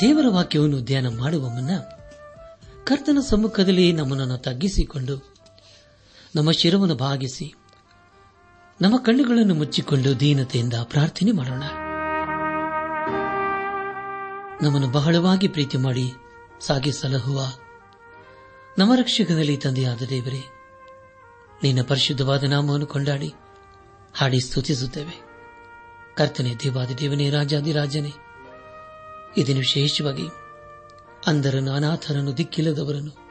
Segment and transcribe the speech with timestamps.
[0.00, 1.78] ದೇವರ ವಾಕ್ಯವನ್ನು ಧ್ಯಾನ ಮಾಡುವ ಮುನ್ನ
[2.84, 5.34] ಕರ್ತನ ಸಮ್ಮುಖದಲ್ಲಿ ನಮ್ಮನ್ನು ತಗ್ಗಿಸಿಕೊಂಡು
[6.36, 7.54] ನಮ್ಮ ಶಿರವನ್ನು ಭಾಗಿಸಿ
[8.80, 11.62] ನಮ್ಮ ಕಣ್ಣುಗಳನ್ನು ಮುಚ್ಚಿಕೊಂಡು ದೀನತೆಯಿಂದ ಪ್ರಾರ್ಥನೆ ಮಾಡೋಣ.
[14.62, 16.12] ನಮ್ಮನ್ನು ಬಹಳವಾಗಿ ಪ್ರೀತಿ ಮಾಡಿ
[16.60, 17.40] ಸಾಗಿ ಸಲಹುವ
[18.78, 20.42] ನಮ್ಮ ರಕ್ಷಕನಲ್ಲಿ ತಂದೆಯಾದ ದೇವರೇ,
[21.62, 23.34] ನಿನ್ನ ಪರಿಶುದ್ಧವಾದ ನಾಮವನ್ನು ಕೊಂಡಾಡಿ
[24.14, 25.20] ಹಾಡಿ ಸ್ತುತಿಸುತ್ತೇವೆ.
[26.16, 28.12] ಕರ್ತನೆ ದೇವಾದಿ ದೇವನೇ ರಾಜಾದಿರಾಜನೇ
[29.36, 30.26] ಇದನ್ನು ವಿಶೇಷವಾಗಿ
[31.26, 33.28] ಅಂದರನ್ನು ಅನಾಥರನ್ನು ದಿಕ್ಕಿಲ್ಲದವರನ್ನು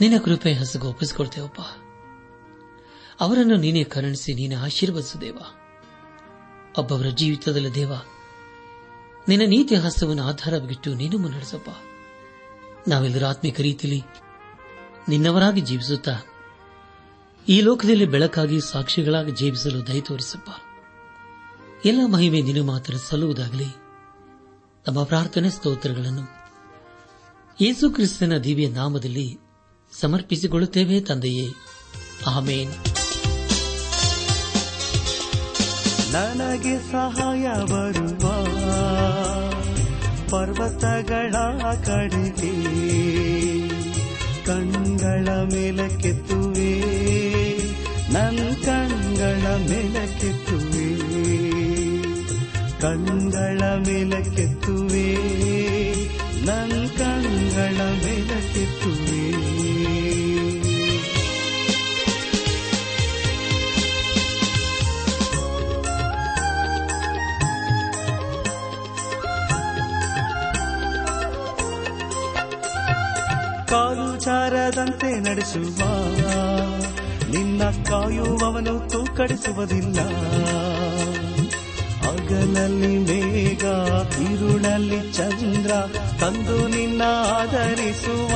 [0.00, 1.60] ನಿನ್ನ ಕೃಪೆ ಹಸಗು ಒಪ್ಪಿಸಿಕೊಳ್ತೇವಪ್ಪ.
[3.20, 5.38] ಅವರನ್ನು ನೀನೇ ಕರುಣಿಸಿ, ನೀನೆ ಆಶೀರ್ವದಿಸು ದೇವ.
[6.78, 7.92] ಒಬ್ಬವರ ಜೀವಿತದಲ್ಲಿ ದೇವ,
[9.28, 11.68] ನಿನ್ನ ನೀತಿ ಹಸ್ತವನ್ನು ಆಧಾರವಾಗಿಟ್ಟು ನೀನು ಮುನ್ನಡೆಸಪ್ಪ
[12.88, 14.02] ನಾವೆಲ್ಲರೂ ಆತ್ಮಿಕ ರೀತಿಯಲ್ಲಿ
[15.08, 16.16] ನಿನ್ನವರಾಗಿ ಜೀವಿಸುತ್ತಾ,
[17.48, 20.50] ಈ ಲೋಕದಲ್ಲಿ ಬೆಳಕಾಗಿ ಸಾಕ್ಷಿಗಳಾಗಿ ಜೀವಿಸಲು ದಯ ತೋರಿಸಪ್ಪ.
[21.86, 23.81] ಎಲ್ಲ ಮಹಿಮೆ ನಿನ್ನ ಮಾತ್ರ ಸಲ್ಲುವುದಾಗಲಿ.
[24.88, 26.22] ನಮ್ಮ ಪ್ರಾರ್ಥನೆ ಸ್ತೋತ್ರಗಳನ್ನು.
[27.60, 29.38] ಯೇಸು ಕ್ರಿಸ್ತನ ದಿವ್ಯ ನಾಮದಲ್ಲಿ
[30.00, 31.48] ಸಮರ್ಪಿಸಿಕೊಳ್ಳುತ್ತೇವೆ ತಂದೆಯೇ.
[32.26, 32.70] ಆಮೇನ್.
[36.12, 38.44] ನನಗೆ ಸಹಾಯ ಬರುವ
[40.30, 41.32] ಪರ್ವತಗಳ
[41.84, 42.82] ಕಡೆಗೆ
[44.44, 46.80] ಕಣ್ಗಳ ಮೇಲಕ್ಕೆತ್ತುವೆ
[48.12, 51.12] ನನ್ನ ಕಣ್ಗಳ ಮೇಲಕ್ಕೆತ್ತುವೆ
[52.80, 54.31] ಕಣ್ಗಳ ಮೇಲಕ್ಕೆತ್ತುವೆ
[75.42, 75.86] ನಡೆಸುವ
[77.30, 80.00] ನಿನ್ನ ಕಾಯುವವನು ತೂಕಡಿಸುವುದಿಲ್ಲ.
[82.02, 83.64] ಹಗಲಲ್ಲಿ ಮೇಘ
[84.32, 85.70] ಇರುಳಲ್ಲಿ ಚಂದ್ರ
[86.20, 87.02] ತಂದು ನಿನ್ನ
[87.40, 88.28] ಆಧರಿಸುವ.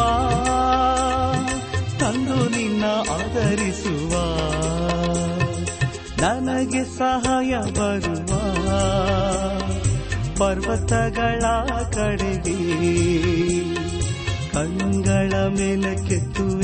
[1.98, 4.12] ತಂದು ನಿನ್ನ ಆಧರಿಸುವ.
[6.20, 8.38] ನನಗೆ ಸಹಾಯ ಬರುವ.
[10.38, 11.40] ಪರ್ವತಗಳ
[11.94, 12.86] ಕಡೆಗೆ
[14.56, 16.55] ಮೇಲೆ ಮೇಲಕ್ಕೆತ್ತುವೆ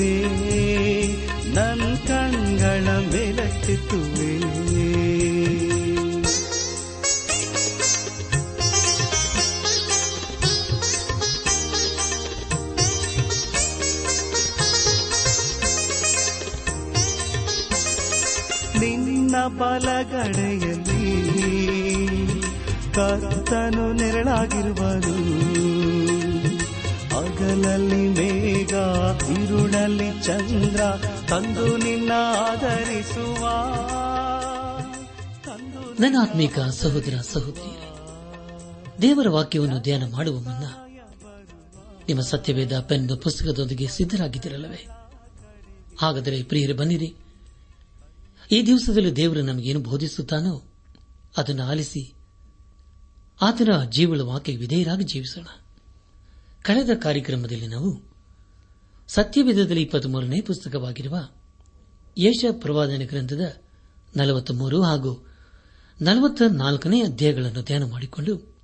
[1.55, 4.33] ನನ್ ಕಣ್ಗಳ ಮೇಲಕ್ಕೆತ್ತುವೆ
[18.81, 21.05] ನಿನ್ನ ಬಲಗಡೆಯಲ್ಲಿ
[22.95, 25.15] ಕರ್ತನು ನೆರಳಾಗಿರುವನು.
[27.15, 28.75] ಹಗಲಲ್ಲಿ ಮೇಘ
[29.31, 30.81] ಇರುಳಲ್ಲಿ ಚಂದ್ರ
[31.29, 33.49] ತಂದು ನಿನ್ನ ಆಧರಿಸುವ.
[36.21, 37.79] ಆತ್ಮೀಕ ಸಹೋದರ ಸಹೋದರಿ,
[39.03, 40.65] ದೇವರ ವಾಕ್ಯವನ್ನು ಧ್ಯಾನ ಮಾಡುವ ಮುನ್ನ
[42.09, 44.87] ನಿಮ್ಮ ಸತ್ಯವೇದ ಪೆನ್ ಪುಸ್ತಕದೊಂದಿಗೆ ಸಿದ್ಧರಾಗಿದ್ದಿರಲ್ಲವೇ?
[45.99, 47.15] ಹಾಗಾದರೆ ಪ್ರಿಯರು, ಬನ್ನಿರಿ.
[48.51, 50.73] ಈ ದಿವಸದಲ್ಲಿ ದೇವರು ನಮಗೇನು ಬೋಧಿಸುತ್ತಾನೋ
[51.37, 52.15] ಅದನ್ನು ಆಲಿಸಿ
[53.43, 55.47] ಆತನ ಜೀವಳ ವಾಕ್ಯ ವಿಧೇಯರಾಗಿ ಜೀವಿಸೋಣ.
[56.63, 58.12] ಕಳೆದ ಕಾರ್ಯಕ್ರಮದಲ್ಲಿ ನಾವು
[59.15, 61.29] ಸತ್ಯವೇದದಲ್ಲಿ ಇಪ್ಪತ್ಮೂರನೇ ಪುಸ್ತಕವಾಗಿರುವ
[62.19, 63.57] ಯಶ ಪ್ರವಾದನೆ ಗ್ರಂಥದ
[64.17, 65.27] ನಲವತ್ಮೂರು ಹಾಗೂ
[66.03, 68.57] ನಲವತ್ತ ನಾಲ್ಕನೇ ಅಧ್ಯಾಯಗಳನ್ನು ಧ್ಯಾನ ಮಾಡಿಕೊಂಡು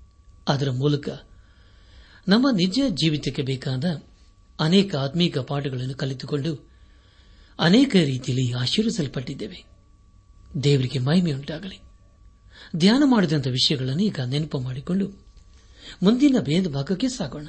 [0.48, 1.08] ಅದರ ಮೂಲಕ
[2.28, 3.84] ನಮ್ಮ ನಿಜ ಜೀವಿತಕ್ಕೆ ಬೇಕಾದ
[4.60, 6.70] ಅನೇಕ ಆತ್ಮೀಕ ಪಾಠಗಳನ್ನು ಕಲಿತುಕೊಂಡು
[7.58, 9.64] ಅನೇಕ ರೀತಿಯಲ್ಲಿ ಆಶೀರ್ವಿಸಲ್ಪಟ್ಟಿದ್ದೇವೆ.
[10.62, 11.80] ದೇವರಿಗೆ ಮಹಿಮೆಯುಂಟಾಗಲಿ
[12.76, 15.08] ಧ್ಯಾನ ಮಾಡಿದಂಥ ವಿಷಯಗಳನ್ನು ಈಗ ನೆನಪು ಮಾಡಿಕೊಂಡು
[16.02, 17.48] ಮುಂದಿನ ಭೇದ ಭಾಗಕ್ಕೆ ಸಾಗೋಣ.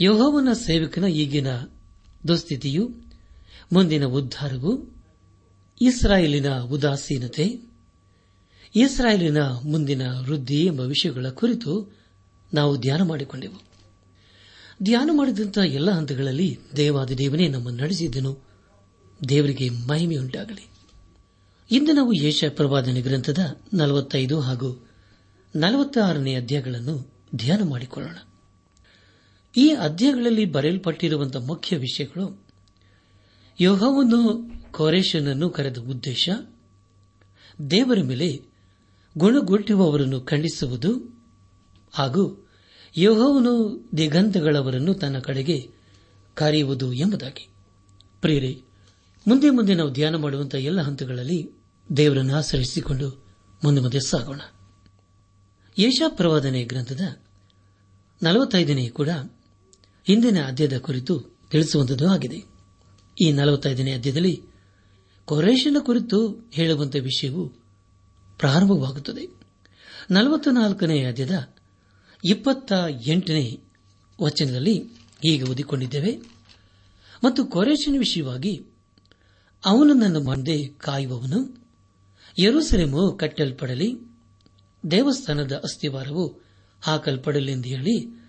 [0.00, 1.46] ಯೋಹವನ ಸೇವಕನ ಈಗಿನ
[2.28, 2.90] ದುಸ್ಥಿತಿಯು,
[3.72, 5.04] ಮುಂದಿನ ಉದ್ಧಾರವು,
[5.80, 7.70] ಇಸ್ರಾಯೇಲಿನ ಉದಾಸೀನತೆ,
[8.74, 11.98] ಇಸ್ರಾಯೇಲಿನ ಮುಂದಿನ ವೃದ್ಧಿ ಎಂಬ ವಿಷಯಗಳ ಕುರಿತು
[12.54, 13.70] ನಾವು ಧ್ಯಾನ ಮಾಡಿಕೊಂಡೆವು.
[14.82, 18.38] ಧ್ಯಾನ ಮಾಡಿದಂತಹ ಎಲ್ಲ ಹಂತಗಳಲ್ಲಿ ದೇವಾದ ದೇವನೇ ನಮ್ಮನ್ನು ನಡೆಸಿದ್ದನು.
[19.28, 20.68] ದೇವರಿಗೆ ಮಹಿಮೆಯುಂಟಾಗಲಿ.
[21.70, 24.88] ಇಂದು ನಾವು ಯೇಷ ಪ್ರವಾದನೆ ಗ್ರಂಥದ ನಲವತ್ತೈದು ಹಾಗೂ
[25.56, 28.16] ನಲವತ್ತಾರನೇ ಅಧ್ಯಾಯಗಳನ್ನು ಧ್ಯಾನ ಮಾಡಿಕೊಳ್ಳೋಣ.
[29.56, 32.46] ಈ ಅಧ್ಯಾಯಗಳಲ್ಲಿ ಬರೆಯಲ್ಪಟ್ಟಿರುವಂತಹ ಮುಖ್ಯ ವಿಷಯಗಳು
[33.60, 36.28] ಯೋಹವನ್ನು ಕೋರೇಶನನ್ನು ಕರೆದ ಉದ್ದೇಶ,
[37.70, 38.42] ದೇವರ ಮೇಲೆ
[39.18, 41.22] ಗುಣಗೊಟ್ಟುವವರನ್ನು ಖಂಡಿಸುವುದು
[41.92, 42.48] ಹಾಗೂ
[42.96, 45.70] ಯೋಹವನ್ನು ದಿಗಂತಗಳವರನ್ನು ತನ್ನ ಕಡೆಗೆ
[46.34, 47.48] ಕರೆಯುವುದು ಎಂಬುದಾಗಿ.
[48.20, 48.62] ಪ್ರಿಯರೇ,
[49.26, 51.50] ಮುಂದೆ ಮುಂದೆ ನಾವು ಧ್ಯಾನ ಮಾಡುವಂತಹ ಎಲ್ಲ ಹಂತಗಳಲ್ಲಿ
[51.96, 53.26] ದೇವರನ್ನು ಆಶ್ರಯಿಸಿಕೊಂಡು
[53.64, 54.40] ಮುಂದೆ ಮುಂದೆ ಸಾಗೋಣ.
[55.78, 57.00] ಯಶಾಪ್ರವಾದನೆ ಗ್ರಂಥದ
[58.22, 59.08] ನಲವತ್ತೈದನೇ ಕೂಡ
[60.06, 61.20] ಹಿಂದಿನ ಅಧ್ಯಯದ ಕುರಿತು
[61.50, 62.42] ತಿಳಿಸುವಂತದ್ದು ಆಗಿದೆ.
[63.20, 64.42] ಈ ನಲವತ್ತೈದನೇ ಅಧ್ಯಯದಲ್ಲಿ
[65.24, 67.48] ಕೊರೇಶನ ಕುರಿತು ಹೇಳುವಂತಹ ವಿಷಯವು
[68.38, 69.28] ಪ್ರಾರಂಭವಾಗುತ್ತದೆ.
[70.10, 71.48] ನಲವತ್ತ ನಾಲ್ಕನೇ ಅಧ್ಯದ
[72.24, 72.72] ಇಪ್ಪತ್ತ
[73.06, 73.60] ಎಂಟನೇ
[74.22, 74.82] ವಚನದಲ್ಲಿ
[75.22, 76.20] ಹೀಗೆ ಓದಿಕೊಂಡಿದ್ದೇವೆ.
[77.24, 78.66] ಮತ್ತು ಕೊರೇಶನ ವಿಷಯವಾಗಿ
[79.64, 81.66] ಅವನು ನನ್ನ ಮುಂದೆ ಕಾಯುವವನು
[82.38, 83.94] ಯರುಸೆಲೆಮು ಕಟ್ಟಲ್ಪಡಲಿ,
[84.90, 86.40] ದೇವಸ್ಥಾನದ ಅಸ್ಥಿವಾರವು
[86.82, 88.19] ಹಾಕಲ್ಪಡಲೆಂದು ಹೇಳಿ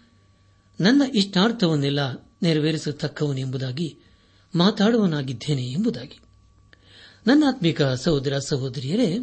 [0.81, 2.13] ನನ್ನ ಇಷ್ಟಾರ್ಥವನ್ನೆಲ್ಲ
[2.44, 3.98] ನೆರವೇರಿಸತಕ್ಕವನು ಎಂಬುದಾಗಿ
[4.56, 6.19] ಮಾತಾಡುವನಾಗಿದ್ದೇನೆ ಎಂಬುದಾಗಿ.
[7.28, 9.18] ನನ್ನ ಆತ್ಮಿಕ ಸಹೋದರ ಸಹೋದರಿಯರೇ,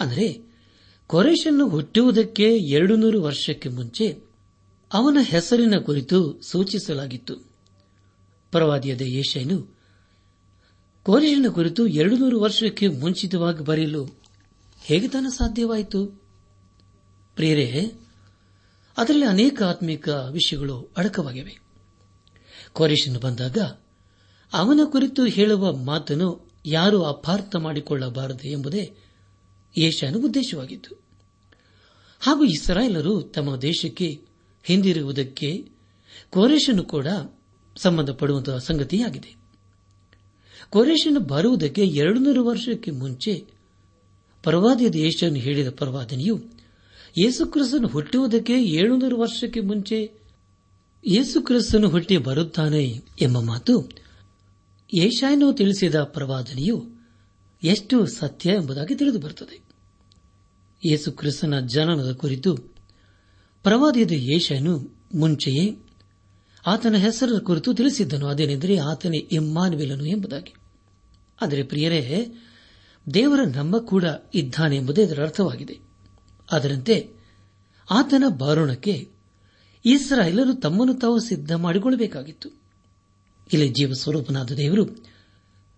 [0.00, 0.54] ಅಂದರೆ
[1.06, 4.20] ಕೊರೇಶನ್ನು ಹುಟ್ಟುವುದಕ್ಕೆ ಎರಡು ನೂರು ವರ್ಷಕ್ಕೆ ಮುಂಚೆ
[4.92, 7.52] ಅವನ ಹೆಸರಿನ ಕುರಿತು ಸೂಚಿಸಲಾಗಿತ್ತು.
[8.52, 9.78] ಪರವಾದಿಯಾದ ಏಷನು
[11.02, 14.04] ಕೋರೇಶನ ಕುರಿತು ಎರಡು ನೂರು ವರ್ಷಕ್ಕೆ ಮುಂಚಿತವಾಗಿ ಬರೆಯಲು
[14.80, 16.06] ಹೇಗೆ ತಾನ ಸಾಧ್ಯವಾಯಿತು?
[17.34, 17.92] ಪ್ರಿಯರೇ
[18.98, 21.58] ಅದರಲ್ಲಿ ಅನೇಕ ಆತ್ಮಿಕ ವಿಷಯಗಳು ಅಡಕವಾಗಿವೆ.
[22.72, 23.58] ಕೊರೇಶನು ಬಂದಾಗ,
[24.52, 28.92] ಅವನ ಕುರಿತು ಹೇಳುವ ಮಾತನ್ನು ಯಾರು ಅಪಾರ್ಥ ಮಾಡಿಕೊಳ್ಳಬಾರದು ಎಂಬುದೇ
[29.78, 31.04] ಏಷಾನ ಉದ್ದೇಶವಾಗಿತ್ತು.
[32.20, 34.20] ಹಾಗೂ ಇಸ್ರಾಯೇಲರು ತಮ್ಮ ದೇಶಕ್ಕೆ
[34.64, 35.68] ಹಿಂದಿರುವುದಕ್ಕೆ
[36.30, 37.06] ಕೋರೇಶನು ಕೂಡ
[37.76, 39.36] ಸಂಬಂಧಪಡುವಂತಹ ಸಂಗತಿಯಾಗಿದೆ.
[40.70, 43.46] ಕೋರೇಶನು ಬರುವುದಕ್ಕೆ ಎರಡು ನೂರು ವರ್ಷಕ್ಕೆ ಮುಂಚೆ
[44.42, 46.53] ಪರವಾದಿಯ ದೇಶವನ್ನು ಹೇಳಿದ ಪರವಾದನೆಯು
[47.18, 50.12] ಯೇಸುಕ್ರಿಸ್ತನು ಹುಟ್ಟುವುದಕ್ಕೆ ಏಳುನೂರು ವರ್ಷಕ್ಕೆ ಮುಂಚೆ
[51.08, 53.88] ಯೇಸುಕ್ರಿಸ್ತನು ಹುಟ್ಟಿ ಬರುತ್ತಾನೆ ಎಂಬ ಮಾತು
[54.94, 56.84] ಏಷಾಯನು ತಿಳಿಸಿದ ಪ್ರವಾದನೆಯು
[57.62, 59.64] ಎಷ್ಟು ಸತ್ಯ ಎಂಬುದಾಗಿ ತಿಳಿದು ಬರುತ್ತದೆ
[60.86, 62.56] ಯೇಸುಕ್ರಿಸ್ತನ ಜನನದ ಕುರಿತು
[63.62, 65.76] ಪ್ರವಾದಿಯಾದ ಏಷಾಯನು ಮುಂಚೆಯೇ
[66.66, 68.26] ಆತನ ಹೆಸರ ಕುರಿತು ತಿಳಿಸಿದ್ದನು.
[68.26, 70.54] ಅದೇನೆಂದರೆ ಆತನೇ ಇಮ್ಮಾನುವೆಲನು ಎಂಬುದಾಗಿ.
[71.42, 72.26] ಆದರೆ ಪ್ರಿಯರೇ,
[73.14, 75.93] ದೇವರ ನಮ್ಮ ಕೂಡ ಇದ್ದಾನೆ ಎಂಬುದೇ ಇದರ ಅರ್ಥವಾಗಿದೆ.
[76.52, 77.10] ಅದರಂತೆ
[77.90, 79.10] ಆತನ ಬಾರೋಣಕ್ಕೆ
[79.84, 82.48] ಇಸ್ರಾಯೇಲರು ತಮ್ಮನ್ನು ತಾವು ಸಿದ್ಧ ಮಾಡಿಕೊಳ್ಳಬೇಕಾಗಿತ್ತು.
[83.52, 85.04] ಇಲ್ಲಿ ಜೀವ ಸ್ವರೂಪನಾದ ದೇವರು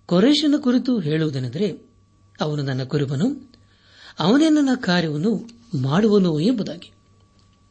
[0.06, 1.90] ಕೊರೇಶನ ಕುರಿತು ಹೇಳುವುದೆನೆಂದರೆ,
[2.40, 3.52] ಅವನು ನನ್ನ ಕುರುಬನು,
[4.18, 5.48] ಅವನೇ ನನ್ನ ಕಾರ್ಯವನ್ನು
[5.82, 6.92] ಮಾಡುವನು ಎಂಬುದಾಗಿ.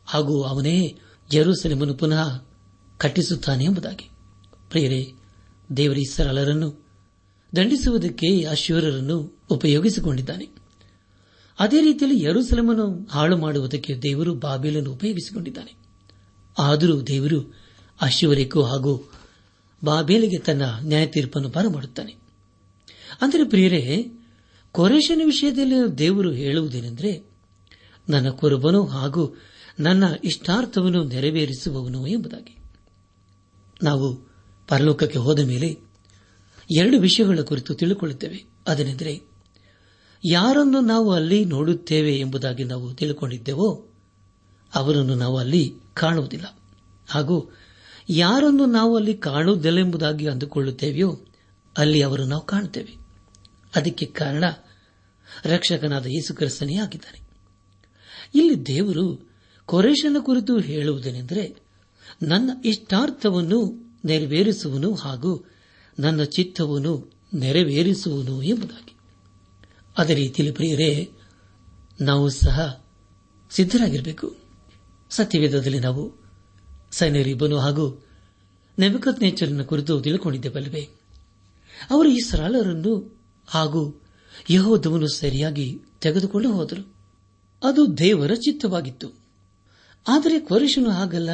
[0.05, 0.99] ಹಾಗೂ ಅವನೇ
[1.29, 2.43] ಜೆರೂಸಲೇಮನ್ನು ಪುನಃ
[2.97, 4.09] ಕಟ್ಟಿಸುತ್ತಾನೆ ಎಂಬುದಾಗಿ.
[4.69, 5.11] ಪ್ರಿಯರೇ,
[5.77, 6.85] ದೇವರ ಇಸ್ರಾಲರನ್ನು
[7.55, 10.64] ದಂಡಿಸುವುದಕ್ಕೆ ಅಶ್ವರರನ್ನು ಉಪಯೋಗಿಸಿಕೊಂಡಿದ್ದಾನೆ.
[11.59, 15.73] ಅದೇ ರೀತಿಯಲ್ಲಿ ಯರುಸಲಮನ್ನು ಹಾಳು ಮಾಡುವುದಕ್ಕೆ ದೇವರು ಬಾಬೇಲನ್ನು ಉಪಯೋಗಿಸಿಕೊಂಡಿದ್ದಾನೆ.
[16.57, 17.55] ಆದರೂ ದೇವರು
[18.01, 19.11] ಅಶ್ವರಿಗೂ ಹಾಗೂ
[19.83, 22.15] ಬಾಬೇಲಿಗೆ ತನ್ನ ನ್ಯಾಯ ತೀರ್ಪನ್ನು ಬರಮಾಡುತ್ತಾನೆ.
[23.21, 24.05] ಅಂದರೆ ಪ್ರಿಯರೇ
[24.71, 27.29] ಕೊರೇಶನ ವಿಷಯದಲ್ಲಿ ದೇವರು ಹೇಳುವುದೇನೆಂದರೆ,
[28.09, 29.37] ನನ್ನ ಕುರುಬನು ಹಾಗೂ
[29.79, 32.57] ನನ್ನ ಇಷ್ಟಾರ್ಥವನ್ನು ನೆರವೇರಿಸುವವನು ಎಂಬುದಾಗಿ.
[33.83, 34.15] ನಾವು
[34.67, 35.77] ಪರಲೋಕಕ್ಕೆ ಹೋದ ಮೇಲೆ
[36.77, 39.34] ಎರಡು ವಿಷಯಗಳ ಕುರಿತು ತಿಳಿದುಕೊಳ್ಳುತ್ತೇವೆ ಅದನೆಂದರೆ
[40.31, 43.87] ಯಾರನ್ನು ನಾವು ಅಲ್ಲಿ ನೋಡುತ್ತೇವೆ ಎಂಬುದಾಗಿ ನಾವು ತಿಳಿದುಕೊಂಡಿದ್ದೇವೋ
[44.75, 46.59] ಅವರನ್ನು ನಾವು ಅಲ್ಲಿ ಕಾಣುವುದಿಲ್ಲ.
[47.09, 47.51] ಹಾಗೂ
[48.09, 51.19] ಯಾರನ್ನು ನಾವು ಅಲ್ಲಿ ಕಾಣುವುದಿಲ್ಲ ಎಂಬುದಾಗಿ ಅಂದುಕೊಳ್ಳುತ್ತೇವೆಯೋ
[51.77, 52.95] ಅಲ್ಲಿ ಅವರನ್ನು ನಾವು ಕಾಣುತ್ತೇವೆ.
[53.75, 54.43] ಅದಕ್ಕೆ ಕಾರಣ
[55.45, 57.29] ರಕ್ಷಕನಾದ ಯೇಸುಕ್ರಿಸ್ತನೇ ಆಗಿದ್ದಾನೆ.
[58.35, 59.31] ಇಲ್ಲಿ ದೇವರು
[59.65, 61.55] ಕೊರೇಶನ ಕುರಿತು ಹೇಳುವುದೇನೆಂದರೆ
[62.23, 65.49] ನನ್ನ ಇಷ್ಟಾರ್ಥವನ್ನು ನೆರವೇರಿಸುವನು ಹಾಗೂ
[65.99, 68.94] ನನ್ನ ಚಿತ್ತವನ್ನು ನೆರವೇರಿಸುವನು ಎಂಬುದಾಗಿ.
[69.97, 71.11] ಅದೇ ರೀತಿಯಲ್ಲಿ ಪ್ರಿಯರೇ,
[72.01, 72.85] ನಾವು ಸಹ
[73.49, 74.35] ಸಿದ್ದರಾಗಿರಬೇಕು
[75.09, 76.13] ಸತ್ಯವೇದದಲ್ಲಿ ನಾವು
[76.91, 78.05] ಸೈನ್ಯರಿಬ್ಬನು ಹಾಗೂ
[78.79, 80.89] ನೆಬಕತ್ ನೇಚರ್ನ ಕುರಿತು ತಿಳಿದುಕೊಂಡಿದ್ದೇವಲ್ಲವೆ
[81.89, 84.01] ಅವರು ಈ ಸರಳರನ್ನು ಹಾಗೂ
[84.49, 86.95] ಯಹೋದವನ್ನು ಸರಿಯಾಗಿ ತೆಗೆದುಕೊಂಡು ಹೋದರು.
[87.63, 89.11] ಅದು ದೇವರ ಚಿತ್ತವಾಗಿತ್ತು.
[90.07, 91.29] ಆದರೆ ಕೊರಿಶನು ಹಾಗಲ್ಲ.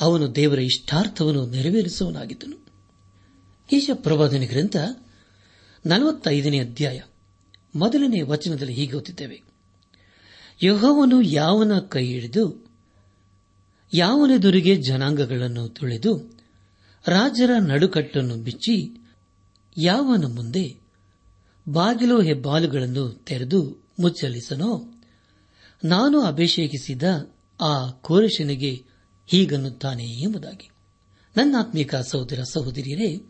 [0.00, 2.66] ಅವನು ದೇವರ ಇಷ್ಟಾರ್ಥವನ್ನು ನೆರವೇರಿಸುವನಾಗಿದ್ದನು
[3.72, 3.90] ಈಶ
[4.48, 4.76] ಗ್ರಂಥ
[5.86, 7.00] ನಲವತ್ತೈದನೇ ಅಧ್ಯಾಯ.
[7.74, 9.42] ಮೊದಲನೇ ವಚನದಲ್ಲಿ ಹೀಗೆ ಓದುತ್ತೇವೆ
[10.62, 12.64] ಯಹೋವನು ಯಾವನ ಕೈ ಹಿಡಿದು
[13.94, 16.38] ಯಾವನೆದುರಿಗೆ ಜನಾಂಗಗಳನ್ನು ತುಳಿದು,
[17.06, 19.06] ರಾಜರ ನಡುಕಟ್ಟನ್ನು ಬಿಚ್ಚಿ,
[19.78, 20.76] ಯಾವನ ಮುಂದೆ
[21.68, 25.00] ಬಾಗಿಲು ಹೆಬ್ಬಾಲುಗಳನ್ನು ತೆರೆದು ಮುಚ್ಚಲಿಸನೋ,
[25.84, 27.02] ನಾನು ಅಭಿಷೇಕಿಸಿದ
[27.60, 28.84] ಆ ಕೋರಶನಿಗೆ
[29.26, 30.70] ಹೀಗನ್ನುತ್ತಾನೆ ಎಂಬುದಾಗಿ.
[31.36, 33.26] ನನ್ನಾತ್ಮೀಕ ಸಹೋದರ ಸಹೋದರಿಯರೇ,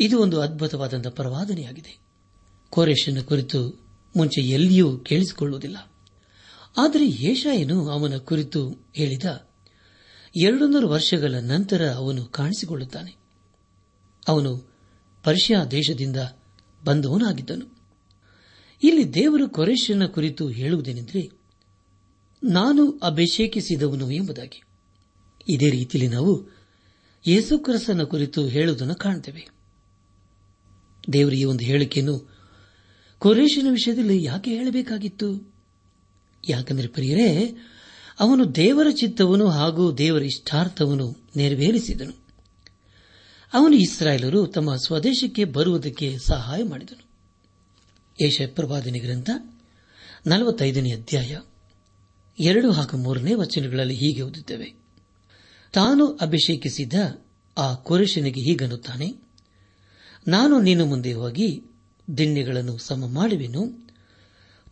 [0.00, 2.01] ಇದು ಒಂದು ಅದ್ಭುತವಾದಂತಹ ಪ್ರವಾದನೆಯಾಗಿದೆ.
[2.72, 3.86] ಕೋರೇಶನ ಕುರಿತು
[4.16, 5.92] ಮುಂಚೆ ಎಲ್ಲಿಯೂ ಕೇಳಿಸಿಕೊಳ್ಳುವುದಿಲ್ಲ.
[6.76, 9.48] ಆದರೆ ಏಷಾಯನು ಅವನ ಕುರಿತು ಹೇಳಿದ
[10.36, 13.16] ಎರಡು ನೂರು ವರ್ಷಗಳ ನಂತರ ಅವನು ಕಾಣಿಸಿಕೊಳ್ಳುತ್ತಾನೆ.
[14.28, 14.70] ಅವನು
[15.24, 16.16] ಪರ್ಷಿಯಾ ದೇಶದಿಂದ
[16.84, 17.78] ಬಂದವನಾಗಿದ್ದನು.
[18.82, 21.30] ಇಲ್ಲಿ ದೇವರು ಕೊರೇಶನ ಕುರಿತು ಹೇಳುವುದೇನೆಂದರೆ,
[22.44, 24.62] ನಾನು ಅಭಿಷೇಕಿಸಿದವನು ಎಂಬುದಾಗಿ.
[25.48, 26.48] ಇದೇ ರೀತಿಯಲ್ಲಿ ನಾವು
[27.26, 29.48] ಯೇಸುಕ್ರಸನ ಕುರಿತು ಹೇಳುವುದನ್ನು ಕಾಣುತ್ತೇವೆ.
[31.12, 32.31] ದೇವರ ಈ ಒಂದು ಹೇಳಿಕೆಯನ್ನು
[33.22, 35.54] ಕೊರೇಶನ ವಿಷಯದಲ್ಲಿ ಯಾಕೆ ಹೇಳಬೇಕಾಗಿತ್ತು?
[36.48, 37.56] ಯಾಕಂದರೆ ಪ್ರಿಯರೇ,
[38.20, 42.14] ಅವನು ದೇವರ ಚಿತ್ತವನು ಹಾಗೂ ದೇವರ ಇಷ್ಟಾರ್ಥವನ್ನು ನೆರವೇರಿಸಿದನು.
[43.54, 47.04] ಅವನು ಇಸ್ರಾಯೇಲರು ತಮ್ಮ ಸ್ವದೇಶಕ್ಕೆ ಬರುವುದಕ್ಕೆ ಸಹಾಯ ಮಾಡಿದನು.
[48.26, 49.30] ಯಶಪ್ರವಾದನೆ ಪ್ರವಾದನೆ ಗ್ರಂಥ
[50.26, 51.38] ನಲವತ್ತೈದನೇ ಅಧ್ಯಾಯ,
[52.40, 54.74] ಎರಡು ಹಾಗೂ ಮೂರನೇ ವಚನಗಳಲ್ಲಿ ಹೀಗೆ ಓದುತ್ತೇವೆ.
[55.72, 56.94] ತಾನು ಅಭಿಷೇಕಿಸಿದ್ದ
[57.58, 59.14] ಆ ಕೊರೇಶನಿಗೆ ಹೀಗನ್ನುತ್ತಾನೆ,
[60.28, 61.62] ನಾನು ನಿನ್ನ ಮುಂದೆ ಹೋಗಿ
[62.16, 63.88] ದಿಣ್ಣೆಗಳನ್ನು ಸಮ ಮಾಡುವೆನು.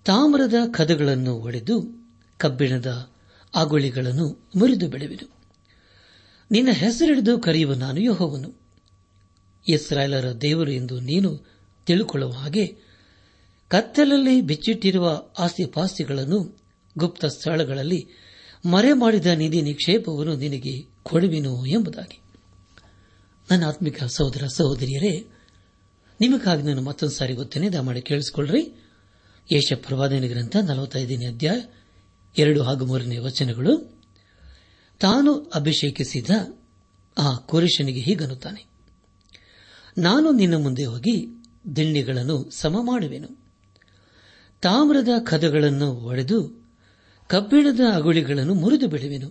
[0.04, 2.08] ತಾಮ್ರದ ಕದಗಳನ್ನು ಒಡೆದು
[2.38, 3.10] ಕಬ್ಬಿಣದ
[3.54, 5.30] ಆಗುಳಿಗಳನ್ನು ಮುರಿದು ಬಿಡುವೆನು.
[6.50, 8.60] ನಿನ್ನ ಹೆಸರಿಡಿದು ಕರೆಯುವ ನಾನು ಯೋಹವನು.
[9.68, 11.46] ಇಸ್ರಾಯೇಲರ ದೇವರು ಎಂದು ನೀನು
[11.86, 12.76] ತಿಳುಕೊಳ್ಳುವ ಹಾಗೆ
[13.68, 16.58] ಕತ್ತಲಲ್ಲಿ ಬಿಚ್ಚಿಟ್ಟಿರುವ ಆಸ್ತಿಪಾಸ್ತಿಗಳನ್ನು
[16.98, 18.08] ಗುಪ್ತ ಸ್ಥಳಗಳಲ್ಲಿ
[18.70, 22.20] ಮರೆ ಮಾಡಿದ ನಿಧಿ ನಿಕ್ಷೇಪವನ್ನು ನಿನಗೆ ಕೊಡುವೆನು ಎಂಬುದಾಗಿ.
[23.50, 25.26] ನನ್ನ ಆತ್ಮಿಕ ಸಹೋದರ ಸಹೋದರಿಯರೇ
[26.20, 28.62] ನಿಮಗಾಗಿ ನಾನು ಮತ್ತೊಂದು ಸಾರಿ ಗೊತ್ತೇನೆ, ದಯಮಾಡಿ ಕೇಳಿಸಿಕೊಳ್ಳ್ರಿ.
[29.52, 31.60] ಯೇಷ ಪ್ರವಾದನೆ ಗ್ರಂಥ ನಲವತ್ತೈದನೇ ಅಧ್ಯಾಯ
[32.38, 33.98] ಎರಡು ಹಾಗೂ ಮೂರನೇ ವಚನಗಳು.
[35.00, 36.30] ತಾನು ಅಭಿಷೇಕಿಸಿದ
[37.18, 38.66] ಆ ಕೋರಿಶನಿಗೆ ಹೀಗನ್ನುತ್ತಾನೆ,
[39.98, 41.14] ನಾನು ನಿನ್ನ ಮುಂದೆ ಹೋಗಿ
[41.76, 43.28] ದಿಣ್ಣಿಗಳನ್ನು ಸಮ ಮಾಡುವೆನು.
[44.62, 46.68] ತಾಮ್ರದ ಕದಗಳನ್ನು ಒಡೆದು
[47.26, 49.28] ಕಬ್ಬಿಣದ ಅಗುಳಿಗಳನ್ನು ಮುರಿದು ಬಿಡುವೆನು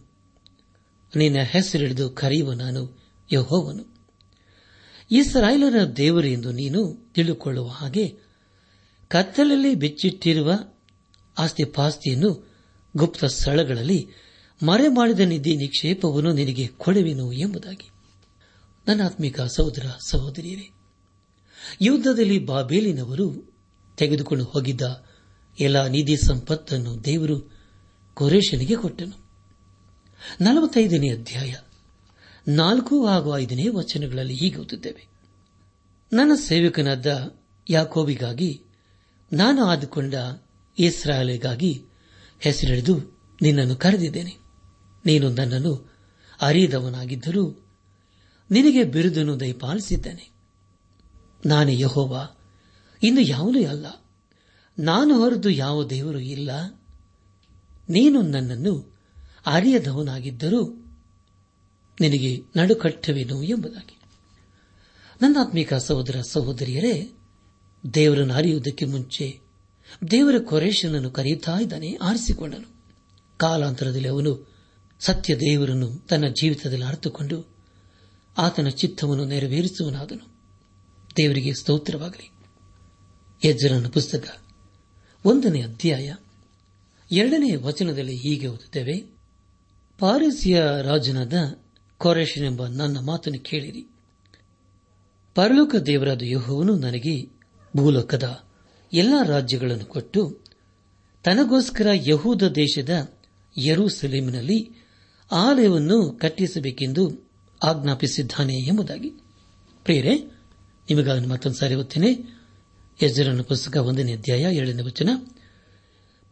[1.16, 2.82] ನಿನ್ನ ಹೆಸರಿಡಿದು ಕರೆಯುವ ನಾನು
[3.34, 3.99] ಯಹೋವನು.
[5.12, 8.18] ಇಸ್ರಾಯೇಲರ ದೇವರು ಎಂದು ನೀನು ತಿಳಿದುಕೊಳ್ಳುವ ಹಾಗೆ
[9.08, 10.54] ಕತ್ತಲಲ್ಲಿ ಬೆಚ್ಚಿಟ್ಟಿರುವ
[11.38, 12.50] ಆಸ್ತಿಪಾಸ್ತಿಯನ್ನು
[12.98, 14.10] ಗುಪ್ತ ಸ್ಥಳಗಳಲ್ಲಿ
[14.66, 17.90] ಮರೆ ಮಾಡಿದ ನಿಧಿ ನಿಕ್ಷೇಪವನ್ನು ನಿನಗೆ ಕೊಡುವೆನು ಎಂಬುದಾಗಿ.
[18.88, 20.70] ನನ್ನ ಆತ್ಮಿಕ ಸಹೋದರ ಸಹೋದರಿಯರೇ
[21.82, 23.54] ಯುದ್ದದಲ್ಲಿ ಬಾಬೇಲಿನವರು
[23.98, 24.82] ತೆಗೆದುಕೊಂಡು ಹೋಗಿದ್ದ
[25.60, 27.52] ಎಲ್ಲ ನಿಧಿ ಸಂಪತ್ತನ್ನು ದೇವರು
[28.14, 29.30] ಕೊರೇಶನಿಗೆ ಕೊಟ್ಟನು.
[30.42, 31.56] ನಲವತ್ತೈದನೇ ಅಧ್ಯಾಯ.
[32.50, 35.08] ನಾಲ್ಕು ಹಾಗೂ ಐದನೇ ವಚನಗಳಲ್ಲಿ ಹೀಗೆ ಓದುತ್ತೇವೆ.
[36.14, 37.36] ನನ್ನ ಸೇವಕನಾದ
[37.70, 38.62] ಯಾಕೋಬಿಗಾಗಿ
[39.34, 40.14] ನಾನು ಆದುಕೊಂಡ
[40.80, 41.86] ಇಸ್ರಾಯಲಿಗಾಗಿ
[42.40, 44.36] ಹೆಸರಿಡಿದು ನಿನ್ನನ್ನು ಕರೆದಿದ್ದೇನೆ.
[45.06, 45.94] ನೀನು ನನ್ನನ್ನು
[46.42, 47.66] ಅರಿಯದವನಾಗಿದ್ದರೂ
[48.52, 50.32] ನಿನಗೆ ಬಿರುದನ್ನು ದಯಪಾಲಿಸಿದ್ದೇನೆ.
[51.46, 52.28] ನಾನೇ ಯಹೋವ.
[53.04, 53.86] ಇನ್ನು ಯಾವುದೂ ಅಲ್ಲ.
[54.80, 56.52] ನಾನು ಹೊರದು ಯಾವ ದೇವರು ಇಲ್ಲ.
[57.90, 58.98] ನೀನು ನನ್ನನ್ನು
[59.46, 60.79] ಅರಿಯದವನಾಗಿದ್ದರೂ
[62.00, 64.00] ನಿನಗೆ ನಡುಕಟ್ಟವೇನು ಎಂಬುದಾಗಿ.
[65.22, 67.12] ನನ್ನಾತ್ಮಿಕ ಸಹೋದರ ಸಹೋದರಿಯರೇ,
[67.94, 69.40] ದೇವರನ್ನು ಅರಿಯುವುದಕ್ಕೆ ಮುಂಚೆ
[70.12, 72.80] ದೇವರ ಕೊರೇಶನನ್ನು ಕರೆಯುತ್ತಾ ಇದ್ದಾನೆ, ಆರಿಸಿಕೊಂಡನು.
[73.38, 74.54] ಕಾಲಾಂತರದಲ್ಲಿ ಅವನು
[75.00, 77.56] ಸತ್ಯ ದೇವರನ್ನು ತನ್ನ ಜೀವಿತದಲ್ಲಿ ಅರ್ಥಕೊಂಡು
[78.38, 80.40] ಆತನ ಚಿತ್ತವನ್ನು ನೆರವೇರಿಸುವನಾದನು.
[81.18, 82.32] ದೇವರಿಗೆ ಸ್ತೋತ್ರವಾಗಲಿ.
[83.50, 84.38] ಯಜ್ಜರನ ಪುಸ್ತಕ
[85.26, 86.16] ಒಂದನೇ ಅಧ್ಯಾಯ
[87.12, 88.98] ಎರಡನೇ ವಚನದಲ್ಲಿ ಹೀಗೆ ಓದುತ್ತೇವೆ,
[90.00, 91.34] ಪಾರಸಿಯ ರಾಜನಾದ
[92.00, 93.88] ಕೊರೇಶನೆಂಬ ನನ್ನ ಮಾತನ್ನು ಕೇಳಿರಿ.
[95.36, 97.26] ಪರಲೋಕ ದೇವರಾದ ಯೋಹವನು ನನಗೆ
[97.78, 98.44] ಭೂಲೋಕದ
[98.94, 100.40] ಎಲ್ಲಾ ರಾಜ್ಯಗಳನ್ನು ಕೊಟ್ಟು
[101.24, 103.14] ತನಗೋಸ್ಕರ ಯಹೂದ ದೇಶದ
[103.58, 104.88] ಯರೂಸಲೇಮಿನಲ್ಲಿ
[105.32, 107.30] ಆಲಯವನ್ನು ಕಟ್ಟಿಸಬೇಕೆಂದು
[107.64, 109.10] ಆಜ್ಞಾಪಿಸಿದ್ದಾನೆ ಎಂಬುದಾಗಿ.
[109.84, 110.16] ಪ್ರಿಯರೇ,
[110.90, 112.40] ನಿಮಗಾಗಿ ಮತ್ತೊಂದು ಸಾರಿ ಓದ್ತೇನೆ.
[113.04, 115.10] ಯಜರನ ಪುಸ್ತಕ ಒಂದನೇ ಅಧ್ಯಾಯ ಏಳನೇ ವಚನ.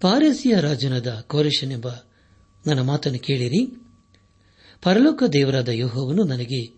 [0.02, 1.88] ಪಾರಸಿಯ ರಾಜನಾದ ಕೋರೇಶನೆಂಬ
[2.68, 3.87] ನನ್ನ ಮಾತನ್ನು ಕೇಳಿರಿ.
[4.82, 6.78] ಪರಲೋಕ ದೇವರಾದ ಯೋಹವನ್ನು ನನಗೆ,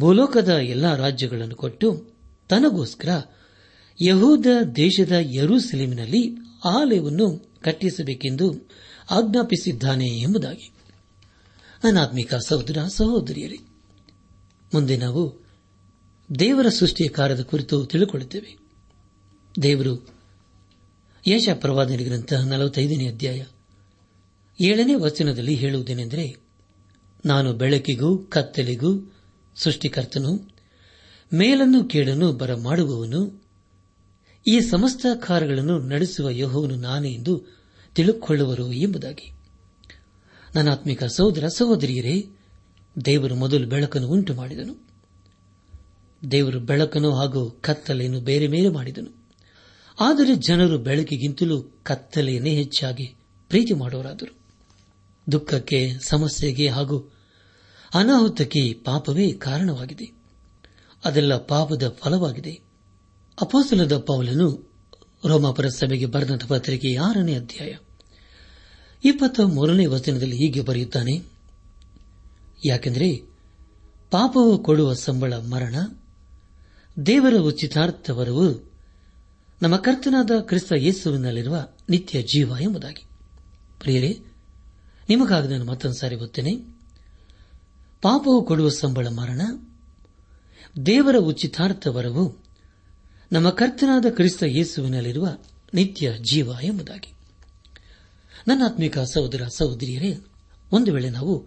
[0.00, 2.06] ಭೂಲೋಕದ ಎಲ್ಲಾ ರಾಜ್ಯಗಳನ್ನು ಕೊಟ್ಟು
[2.48, 3.22] ತನಗೋಸ್ಕರ
[4.02, 8.68] ಯಹೂದ ದೇಶದ ಯರೂಸೆಲೆಮಿನಲ್ಲಿ ಆಲಯವನ್ನು ಕಟ್ಟಿಸಬೇಕೆಂದು
[9.10, 10.70] ಆಜ್ಞಾಪಿಸಿದ್ದಾನೆ ಎಂಬುದಾಗಿ.
[11.84, 13.58] ಅನಾತ್ಮಿಕ ಸಹೋದರ ಸಹೋದರಿಯರೇ,
[14.74, 15.46] ಮುಂದೆ ನಾವು
[16.38, 18.58] ದೇವರ ಸೃಷ್ಟಿಯ ಕಾರ್ಯದ ಕುರಿತು ತಿಳಿದುಕೊಳ್ಳುತ್ತೇವೆ.
[19.62, 20.08] ದೇವರು
[21.28, 23.44] ಯಶ ಪ್ರವಾದನೆ ಗ್ರಂಥ ನಲವತ್ತೈದನೇ ಅಧ್ಯಾಯ
[24.60, 26.45] ಏಳನೇ ವಚನದಲ್ಲಿ ಹೇಳುವುದೇನೆಂದರೆ
[27.24, 29.14] ನಾನು ಬೆಳಕಿಗೂ ಕತ್ತಲಿಗೂ
[29.56, 30.50] ಸೃಷ್ಟಿಕರ್ತನು,
[31.34, 33.42] ಮೇಲನ್ನು ಬರ ಬರಮಾಡುವವನು.
[34.48, 37.62] ಈ ಸಮಸ್ತ ಕಾರ್ಯಗಳನ್ನು ನಡೆಸುವ ಯೋಹವನ್ನು ನಾನೇ ಎಂದು
[37.94, 39.32] ತಿಳಿದುಕೊಳ್ಳುವರು ಎಂಬುದಾಗಿ.
[40.54, 42.26] ನನಾತ್ಮಿಕ ಸಹೋದರ ಸಹೋದರಿಯರೇ,
[43.04, 44.86] ದೇವರು ಮೊದಲು ಬೆಳಕನ್ನು ಉಂಟು ಮಾಡಿದನು
[46.30, 49.26] ದೇವರು ಬೆಳಕನ್ನು ಹಾಗೂ ಕತ್ತಲೆಯನ್ನು ಬೇರೆ ಬೇರೆ ಮಾಡಿದನು.
[50.00, 53.06] ಆದರೆ ಜನರು ಬೆಳಕಿಗಿಂತಲೂ ಕತ್ತಲೆಯನ್ನೇ ಹೆಚ್ಚಾಗಿ
[53.48, 54.45] ಪ್ರೀತಿ ಮಾಡುವರಾದರು
[55.32, 57.12] ದುಃಖಕ್ಕೆ, ಸಮಸ್ಯೆಗೆ ಹಾಗೂ
[57.94, 60.12] ಅನಾಹುತಕ್ಕೆ ಪಾಪವೇ ಕಾರಣವಾಗಿದೆ.
[61.04, 62.60] ಅದೆಲ್ಲ ಪಾಪದ ಫಲವಾಗಿದೆ.
[63.42, 64.72] ಅಪೋಸಲದ ಪೌಲನು
[65.24, 67.76] ರೋಮಾಪುರ ಸಭೆಗೆ ಬರೆದ ಪತ್ರಿಕೆ ಆರನೇ ಅಧ್ಯಾಯ
[69.04, 71.22] ಇಪ್ಪತ್ತ ಮೂರನೇ ವಚನದಲ್ಲಿ ಹೀಗೆ ಬರೆಯುತ್ತಾನೆ,
[72.66, 73.16] ಯಾಕೆಂದರೆ
[74.10, 75.74] ಪಾಪವು ಕೊಡುವ ಸಂಬಳ ಮರಣ,
[77.06, 78.72] ದೇವರ ಉಚಿತಾರ್ಥವರವು
[79.62, 83.04] ನಮ್ಮ ಕರ್ತನಾದ ಕ್ರಿಸ್ತ ಯೇಸುವಿನಲ್ಲಿರುವ ನಿತ್ಯ ಜೀವ ಎಂಬುದಾಗಿ.
[83.80, 84.25] ಪ್ರಿಯರೇ
[85.08, 86.56] ನಿಮಗಾಗಿ ನಾನು ಮತ್ತೊಂದು ಸಾರಿ ಗೊತ್ತೇನೆ.
[88.02, 89.40] ಪಾಪವು ಕೊಡುವ ಸಂಬಳ ಮರಣ,
[90.86, 92.36] ದೇವರ ಉಚಿತಾರ್ಥವರವು
[93.32, 95.28] ನಮ್ಮ ಕರ್ತನಾದ ಕ್ರಿಸ್ತ ಯೇಸುವಿನಲ್ಲಿರುವ
[95.74, 97.12] ನಿತ್ಯ ಜೀವ ಎಂಬುದಾಗಿ.
[98.48, 100.18] ನನ್ನ ಆತ್ಮಿಕ ಸಹೋದರ, ಸಹೋದರಿಯರೇ,
[100.72, 101.40] ಒಂದು ವೇಳೆ ನಾವು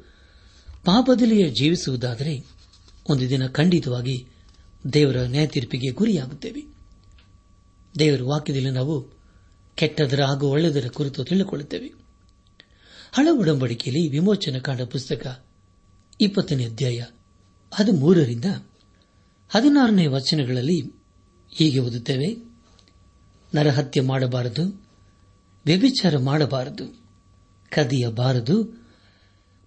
[0.85, 2.45] ಪಾಪದಲ್ಲಿಯೇ ಜೀವಿಸುವುದಾದರೆ,
[3.09, 4.27] ಒಂದು ದಿನ ಖಂಡಿತವಾಗಿ
[4.93, 6.63] ದೇವರ ನ್ಯಾಯ ತೀರ್ಪಿಗೆ ಗುರಿಯಾಗುತ್ತೇವೆ.
[7.99, 9.19] ದೇವರ ವಾಕ್ಯದಲ್ಲಿ ನಾವು
[9.75, 12.08] ಕೆಟ್ಟದರ ಹಾಗೂ ಒಳ್ಳೆಯದರ ಕುರಿತು ತಿಳಿದುಕೊಳ್ಳುತ್ತೇವೆ.
[13.11, 15.45] ಹಳ ಉಡಂಬಡಿಕೆಯಲ್ಲಿ ವಿಮೋಚನ ಕಾಂಡ ಪುಸ್ತಕ
[16.21, 17.05] ಇಪ್ಪತ್ತನೇ ಅಧ್ಯಾಯ
[17.73, 18.45] ಹದಿಮೂರರಿಂದ
[19.49, 20.81] ಹದಿನಾರನೇ ವಚನಗಳಲ್ಲಿ
[21.51, 22.37] ಹೀಗೆ ಓದುತ್ತೇವೆ.
[23.55, 24.87] ನರಹತ್ಯೆ ಮಾಡಬಾರದು,
[25.65, 27.03] ವ್ಯಭಿಚಾರ ಮಾಡಬಾರದು,
[27.71, 28.87] ಕದಿಯಬಾರದು,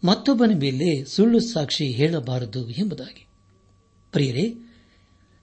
[0.04, 3.26] ಮತ್ತೊಬ್ಬನ ಮೇಲೆ ಸುಳ್ಳು ಸಾಕ್ಷಿ ಹೇಳಬಾರದು ಎಂಬುದಾಗಿ.
[4.12, 4.54] ಪ್ರಿಯರೇ,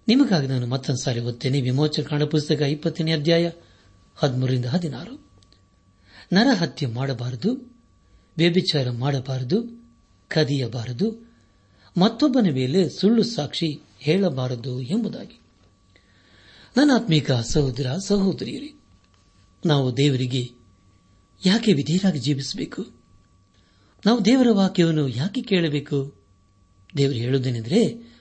[0.07, 3.51] ನಿಮಗಾಗಿ ನಾನು ಮತ್ತೊಂದು ಸಾರಿ ಓದ್ತೇನೆ ವಿಮೋಚನ ಕಾಂಡ ಪುಸ್ತಕ ಇಪ್ಪತ್ತನೇ ಅಧ್ಯಾಯ
[4.15, 5.31] ಹದಿಮೂರರಿಂದ ಹದಿನಾರು.
[6.33, 7.78] ನರಹತ್ಯೆ ಮಾಡಬಾರದು
[8.39, 9.63] ವ್ಯಭಿಚಾರ ಮಾಡಬಾರದು,
[10.27, 11.33] ಕದಿಯಬಾರದು,
[11.97, 15.39] ಮತ್ತೊಬ್ಬನ ಮೇಲೆ ಸುಳ್ಳು ಸಾಕ್ಷಿ ಹೇಳಬಾರದು ಎಂಬುದಾಗಿ.
[16.77, 18.73] ನನ್ನ ಆತ್ಮೀಕ ಸಹೋದರ, ಸಹೋದರಿಯರೇ,
[19.65, 20.51] ನಾವು ದೇವರಿಗೆ
[21.45, 22.85] ಯಾಕೆ ವಿಧೇಯರಾಗಿ ಜೀವಿಸಬೇಕು?
[24.05, 26.15] ನಾವು ದೇವರ ವಾಕ್ಯವನ್ನು ಯಾಕೆ ಕೇಳಬೇಕು?
[26.97, 28.13] ದೇವರು ಹೇಳುವುದೇನೆಂದರೆ,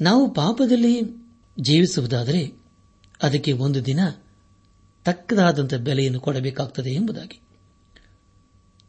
[0.00, 1.00] ನಾವು ಪಾಪದಲ್ಲಿ
[1.60, 2.52] ಜೀವಿಸುವುದಾದರೆ
[3.22, 4.00] ಅದಕ್ಕೆ ಒಂದು ದಿನ
[5.04, 7.41] ತಕ್ಕದಾದಂಥ ಬೆಲೆಯನ್ನು ಕೊಡಬೇಕಾಗುತ್ತದೆ ಎಂಬುದಾಗಿ.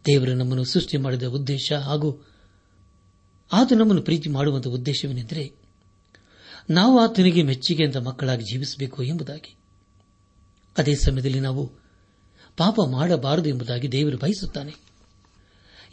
[0.06, 2.28] ದೇವರು ನಮ್ಮನ್ನು ಸೃಷ್ಟಿ ಮಾಡಿದ ಉದ್ದೇಶ ಹಾಗೂ
[3.54, 5.54] ಆತ ನಮ್ಮನ್ನು ಪ್ರೀತಿ ಮಾಡುವಂತಹ ಉದ್ದೇಶವೇನೆಂದರೆ
[6.70, 9.56] ನಾವು ಆತನಿಗೆ ಮೆಚ್ಚುಗೆಯಿಂದ ಮಕ್ಕಳಾಗಿ ಜೀವಿಸಬೇಕು ಎಂಬುದಾಗಿ.
[10.78, 11.72] ಅದೇ ಸಮಯದಲ್ಲಿ ನಾವು
[12.58, 14.74] ಪಾಪ ಮಾಡಬಾರದು ಎಂಬುದಾಗಿ ದೇವರು ಬಯಸುತ್ತಾನೆ.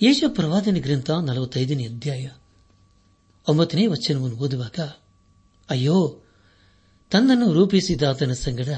[0.03, 2.29] ಯೇಷ ಪ್ರವಾದನೆ ಗ್ರಂಥ ನಲವತ್ತೈದನೇ ಅಧ್ಯಾಯ
[3.49, 4.81] ಒಂಬತ್ತನೇ ವಚನವನ್ನು ಓದುವಾಗ,
[5.71, 6.23] ಅಯ್ಯೋ,
[7.11, 8.69] ತನ್ನನ್ನು ರೂಪಿಸಿದ ಆತನ ಸಂಗಡ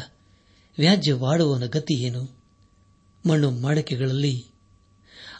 [0.79, 2.39] ವ್ಯಾಜ್ಯವಾಡುವವನ ಗತಿ ಏನು?
[3.29, 4.52] ಮಣ್ಣು ಮಡಕೆಗಳಲ್ಲಿ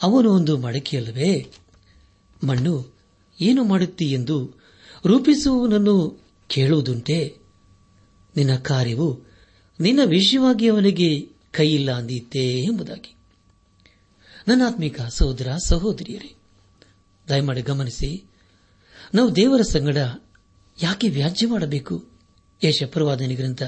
[0.03, 1.53] ಅವನು ಒಂದು ಮಡಕೆಯಲ್ಲವೇ?
[2.47, 2.95] ಮಣ್ಣು,
[3.41, 4.63] ಏನು ಮಾಡುತ್ತಿ ಎಂದು
[5.07, 7.37] ರೂಪಿಸುವವನನ್ನು ಕೇಳುವುದುಂಟೆ.
[8.37, 9.21] ನಿನ್ನ ಕಾರ್ಯವು
[9.81, 13.15] ನಿನ್ನ ವಿಷಯವಾಗಿ ಅವನಿಗೆ ಕೈಯಿಲ್ಲ ಅಂದಿದ್ದೇ ಎಂಬುದಾಗಿ.
[14.49, 16.35] ನನ್ನಾತ್ಮಿಕ ಸಹೋದರ, ಸಹೋದರಿಯರೇ,
[17.29, 18.25] ದಯಮಾಡಿ ಗಮನಿಸಿ,
[19.15, 19.97] ನಾವು ದೇವರ ಸಂಗಡ
[20.83, 22.05] ಯಾಕೆ ವ್ಯಾಜ್ಯ ಮಾಡಬೇಕು?
[22.65, 23.63] ಯಶಪ್ರವಾದನೆ ಗ್ರಂಥ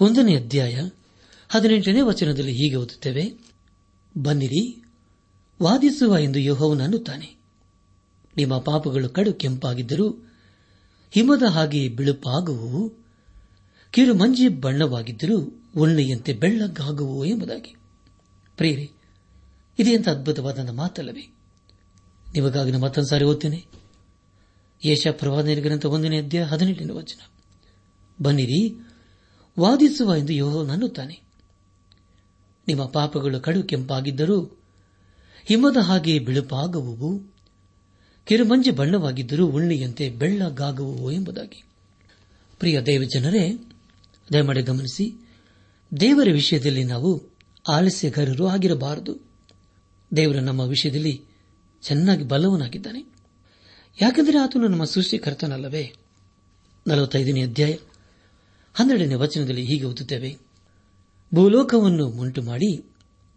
[0.00, 0.88] ಒಂದನೇ ಅಧ್ಯಾಯ
[1.48, 3.32] ಹದಿನೆಂಟನೇ ವಚನದಲ್ಲಿ ಹೀಗೆ ಓದುತ್ತೇವೆ,
[4.18, 4.81] ಬನ್ನಿರಿ
[5.62, 7.36] ವಾದಿಸುವ ಎಂದು ಯೋಹವನು ಅನ್ನುತ್ತಾನೆ.
[8.36, 10.10] ನಿಮ್ಮ ಪಾಪಗಳು ಕಡು ಕೆಂಪಾಗಿದ್ದರೂ
[11.10, 12.92] ಹಿಮದ ಹಾಗೆ ಬಿಳುಪಾಗುವು
[13.90, 17.76] ಕಿರು ಮಂಜಿ ಬಣ್ಣವಾಗಿದ್ದರೂ ಉಣ್ಣೆಯಂತೆ ಬೆಳ್ಳಗಾಗುವು ಎಂಬುದಾಗಿ.
[18.56, 18.90] ಪ್ರೇರಿ
[19.78, 21.34] ಇದೆಂತ ಅದ್ಭುತವಾದ ಮಾತಲ್ಲವೇ?
[22.34, 23.64] ನಿಮಗಾಗಿ ಮತ್ತೊಂದು ಸಾರಿ ಓದ್ತೇನೆ.
[24.84, 27.30] ಯೇಷ ಪ್ರವಾದನೆ ಗ್ರಂಥ ಒಂದನೇ ಅಧ್ಯಾಯ ಹದಿನೆಂಟನೇ ವಚನ.
[28.22, 28.86] ಬನ್ನಿರಿ,
[29.60, 31.20] ವಾದಿಸುವ ಎಂದು ಯೋಹೋ ಅನ್ನುತ್ತಾನೆ.
[32.68, 34.61] ನಿಮ್ಮ ಪಾಪಗಳು ಕಡು ಕೆಂಪಾಗಿದ್ದರೂ
[35.44, 37.32] ಹಿಮದ ಹಾಗೆ ಬಿಳುಪಾಗುವು
[38.24, 41.64] ಕಿರುಮಂಜಿ ಬಣ್ಣವಾಗಿದ್ದರೂ ಉಣ್ಣೆಯಂತೆ ಬೆಳ್ಳಗಾಗುವು ಎಂಬುದಾಗಿ.
[42.58, 43.64] ಪ್ರಿಯ ದೇವಜನರೇ,
[44.32, 45.28] ದಯಮಾಡಿ ಗಮನಿಸಿ,
[46.00, 47.22] ದೇವರ ವಿಷಯದಲ್ಲಿ ನಾವು
[47.68, 49.16] ಆಲಸ್ಯಗಾರರು ಆಗಿರಬಾರದು.
[50.16, 51.20] ದೇವರು ನಮ್ಮ ವಿಷಯದಲ್ಲಿ
[51.82, 53.12] ಚೆನ್ನಾಗಿ ಬಲವನಾಗಿದ್ದಾನೆ.
[54.02, 55.92] ಯಾಕೆಂದರೆ ಆತನು ನಮ್ಮ ಸೃಷ್ಟಿಕರ್ತನಲ್ಲವೇ?
[56.86, 57.72] ನಲವತ್ತೈದನೇ ಅಧ್ಯಾಯ,
[58.74, 60.38] ಹನ್ನೆರಡನೇ ವಚನದಲ್ಲಿ ಹೀಗೆ ಓದುತ್ತೇವೆ.
[61.34, 62.91] ಭೂಲೋಕವನ್ನು ಉಂಟು ಮಾಡಿ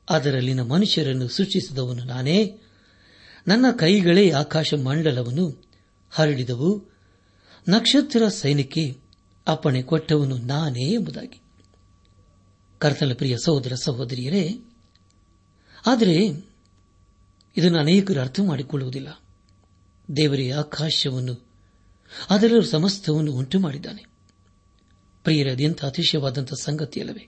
[0.10, 2.62] ಅದರಲ್ಲಿನ ಮನುಷ್ಯರನ್ನು ಸೃಷ್ಟಿಸಿದವನು ನಾನೇ.
[3.48, 5.64] ನನ್ನ ಕೈಗಳೇ ಆಕಾಶ ಮಂಡಲವನ್ನು
[6.12, 6.92] ಹರಡಿದವು.
[7.70, 8.98] ನಕ್ಷತ್ರ ಸೈನಿಕೆ
[9.48, 11.42] ಅಪ್ಪಣೆ ಕೊಟ್ಟವನು ನಾನೇ ಎಂಬುದಾಗಿ.
[12.78, 14.60] ಕರ್ತನ ಪ್ರಿಯ ಸಹೋದರ ಸಹೋದರಿಯರೇ,
[15.86, 16.16] ಆದರೆ
[17.58, 19.20] ಇದನ್ನು ಅನೇಕರು ಅರ್ಥ ಮಾಡಿಕೊಳ್ಳುವುದಿಲ್ಲ
[20.18, 21.48] ದೇವರೇ ಆಕಾಶವನ್ನು
[22.30, 24.06] ಅದರಲ್ಲೂ ಸಮಸ್ತವನ್ನು ಉಂಟು ಮಾಡಿದ್ದಾನೆ
[25.24, 27.28] ಪ್ರಿಯರದೆಂಥ ಅತಿಶಯವಾದಂಥ ಸಂಗತಿಯಲ್ಲವೇ?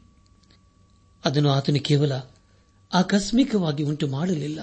[1.26, 2.12] ಅದನ್ನು ಆತನು ಕೇವಲ
[2.94, 4.60] ಆಕಸ್ಮಿಕವಾಗಿ ಉಂಟು ಮಾಡಲಿಲ್ಲ.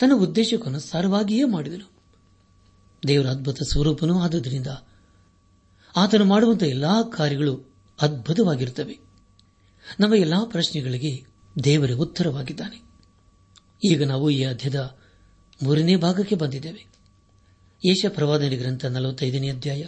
[0.00, 1.90] ತನ್ನ ಉದ್ದೇಶಕ್ಕನುಸಾರವಾಗಿಯೇ ಮಾಡಿದನು
[3.08, 4.66] ದೇವರ ಅದ್ಭುತ ಸ್ವರೂಪನೂ ಆದುದರಿಂದ
[5.96, 8.98] ಆತನು ಮಾಡುವಂತಹ ಎಲ್ಲಾ ಕಾರ್ಯಗಳು ಅದ್ಭುತವಾಗಿರುತ್ತವೆ.
[10.00, 11.24] ನಮ್ಮ ಎಲ್ಲಾ ಪ್ರಶ್ನೆಗಳಿಗೆ
[11.64, 12.82] ದೇವರ ಉತ್ತರವಾಗಿದ್ದಾನೆ.
[13.84, 14.98] ಈಗ ನಾವು ಈ ಅಧ್ಯದ
[15.62, 16.86] ಮೂರನೇ ಭಾಗಕ್ಕೆ ಬಂದಿದ್ದೇವೆ.
[17.84, 19.86] ಯೇಷ ಪ್ರವಾದನೆ ಗ್ರಂಥ ನಲವತ್ತೈದನೇ ಅಧ್ಯಾಯ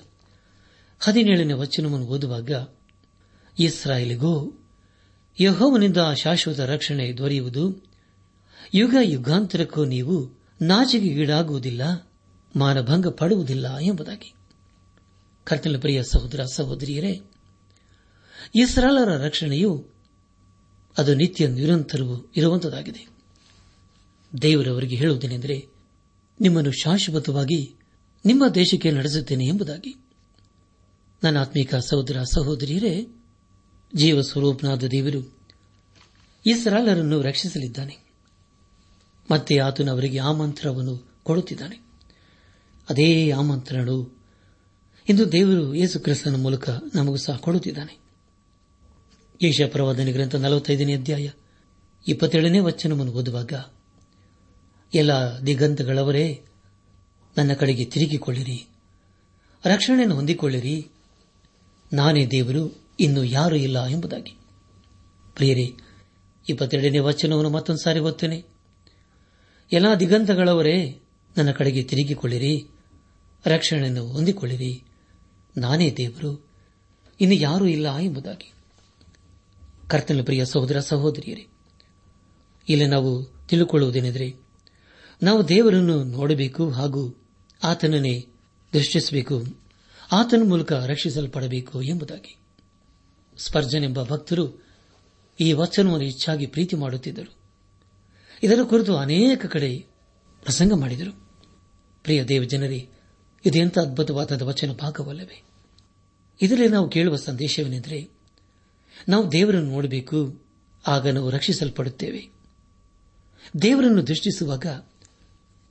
[1.00, 2.50] ಹದಿನೇಳನೇ ವಚನವನ್ನು ಓದುವಾಗ
[3.58, 4.61] ಇಸ್ರಾಯೇಲಿಗೂ
[5.40, 7.86] ಯಹೋವನಿಂದ ಶಾಶ್ವತ ರಕ್ಷಣೆ ದೊರೆಯುವುದು.
[8.74, 10.30] ಯುಗ ಯುಗಾಂತರಕ್ಕೂ ನೀವು
[10.62, 12.10] ನಾಚಿಕೆಗೀಡಾಗುವುದಿಲ್ಲ
[12.56, 14.34] ಮಾನಭಂಗ ಪಡುವುದಿಲ್ಲ ಎಂಬುದಾಗಿ.
[15.44, 17.20] ಕರ್ತನ ಪ್ರಿಯ ಸಹೋದರ ಸಹೋದರಿಯರೇ
[18.54, 19.88] ಇಸ್ರಾಲರ ರಕ್ಷಣೆಯು
[20.98, 23.08] ಅದು ನಿತ್ಯ ನಿರಂತರವೂ ಇರುವಂತದಾಗಿದೆ.
[24.42, 25.66] ದೇವರವರಿಗೆ ಹೇಳುವುದೇನೆಂದರೆ,
[26.40, 27.74] ನಿಮ್ಮನ್ನು ಶಾಶ್ವತವಾಗಿ
[28.24, 29.96] ನಿಮ್ಮ ದೇಶಕ್ಕೆ ನಡೆಸುತ್ತೇನೆ ಎಂಬುದಾಗಿ.
[31.22, 33.21] ನನ್ನ ಆತ್ಮೀಕ ಸಹೋದರ ಸಹೋದರಿಯರೇ
[33.94, 35.38] ಜೀವ ಸ್ವರೂಪನಾದ ದೇವರು
[36.46, 37.98] ಇಸ್ರಾಲರನ್ನು ರಕ್ಷಿಸಲಿದ್ದಾನೆ.
[39.30, 41.76] ಮತ್ತೆ ಆತನು ಅವರಿಗೆ ಆಮಂತ್ರವನ್ನು ಕೊಡುತ್ತಿದ್ದಾನೆ.
[42.90, 44.22] ಅದೇ ಆಮಂತ್ರಣವು
[45.08, 48.02] ಇಂದು ದೇವರು ಯೇಸು ಕ್ರಿಸ್ತನ ಮೂಲಕ ನಮಗೂ ಸಹ ಕೊಡುತ್ತಿದ್ದಾನೆ.
[49.42, 51.30] ಏಷ್ಯಾ ಪ್ರವಾದನೆ ಗ್ರಂಥ ನಲವತ್ತೈದನೇ ಅಧ್ಯಾಯ
[52.08, 53.52] ಇಪ್ಪತ್ತೇಳನೇ ವಚನವನ್ನು ಓದುವಾಗ,
[54.94, 55.12] ಎಲ್ಲ
[55.46, 56.44] ದಿಗಂತಗಳವರೇ,
[57.38, 58.68] ನನ್ನ ಕಡೆಗೆ ತಿರುಗಿಕೊಳ್ಳಿರಿ,
[59.64, 60.88] ರಕ್ಷಣೆಯನ್ನು ಹೊಂದಿಕೊಳ್ಳಿರಿ.
[61.92, 64.38] ನಾನೇ ದೇವರು ಇನ್ನು ಯಾರೂ ಇಲ್ಲ ಎಂಬುದಾಗಿ.
[65.34, 65.74] ಪ್ರಿಯರೇ,
[66.48, 68.44] ಇಪ್ಪತ್ತೆರಡನೇ ವಚನವನ್ನು ಮತ್ತೊಂದು ಸಾರಿ ಓದ್ತೇನೆ.
[69.72, 71.00] ಎಲ್ಲ ದಿಗಂತಗಳವರೇ,
[71.36, 72.66] ನನ್ನ ಕಡೆಗೆ ತಿರುಗಿಕೊಳ್ಳಿರಿ.
[73.46, 74.84] ರಕ್ಷಣೆಯನ್ನು ಹೊಂದಿಕೊಳ್ಳಿರಿ.
[75.56, 76.50] ನಾನೇ ದೇವರು.
[77.20, 78.52] ಇನ್ನು ಯಾರೂ ಇಲ್ಲ ಎಂಬುದಾಗಿ.
[79.88, 81.46] ಕರ್ತನ ಪ್ರಿಯ ಸಹೋದರ ಸಹೋದರಿಯರೇ,
[82.68, 84.34] ಇಲ್ಲಿ ನಾವು ತಿಳಿದುಕೊಳ್ಳುವುದೇನೆಂದರೆ
[85.22, 87.24] ನಾವು ದೇವರನ್ನು ನೋಡಬೇಕು ಹಾಗೂ
[87.64, 88.26] ಆತನನ್ನೇ
[88.72, 89.42] ದೃಷ್ಟಿಸಬೇಕು.
[90.12, 92.41] ಆತನ ಮೂಲಕ ರಕ್ಷಿಸಲ್ಪಡಬೇಕು ಎಂಬುದಾಗಿ.
[93.36, 94.66] ಸ್ಪರ್ಜನ್ ಎಂಬ ಭಕ್ತರು
[95.40, 97.34] ಈ ವಚನವನ್ನು ಹೆಚ್ಚಾಗಿ ಪ್ರೀತಿ ಮಾಡುತ್ತಿದ್ದರು.
[98.42, 99.86] ಇದರ ಕುರಿತು ಅನೇಕ ಕಡೆ
[100.42, 101.12] ಪ್ರಸಂಗ ಮಾಡಿದರು.
[102.02, 102.88] ಪ್ರಿಯ ದೇವಜನರೇ
[103.46, 105.42] ಇದೆಂಥ ಅದ್ಭುತವಾದ ವಚನ ಭಾಗವಲ್ಲವೇ
[106.42, 108.10] ಇದರಲ್ಲಿ ನಾವು ಕೇಳುವ ಸಂದೇಶವೇನೆಂದರೆ,
[109.08, 110.42] ನಾವು ದೇವರನ್ನು ನೋಡಬೇಕು,
[110.86, 112.28] ಆಗ ನಾವು ರಕ್ಷಿಸಲ್ಪಡುತ್ತೇವೆ.
[113.62, 114.66] ದೇವರನ್ನು ದೃಷ್ಟಿಸುವಾಗ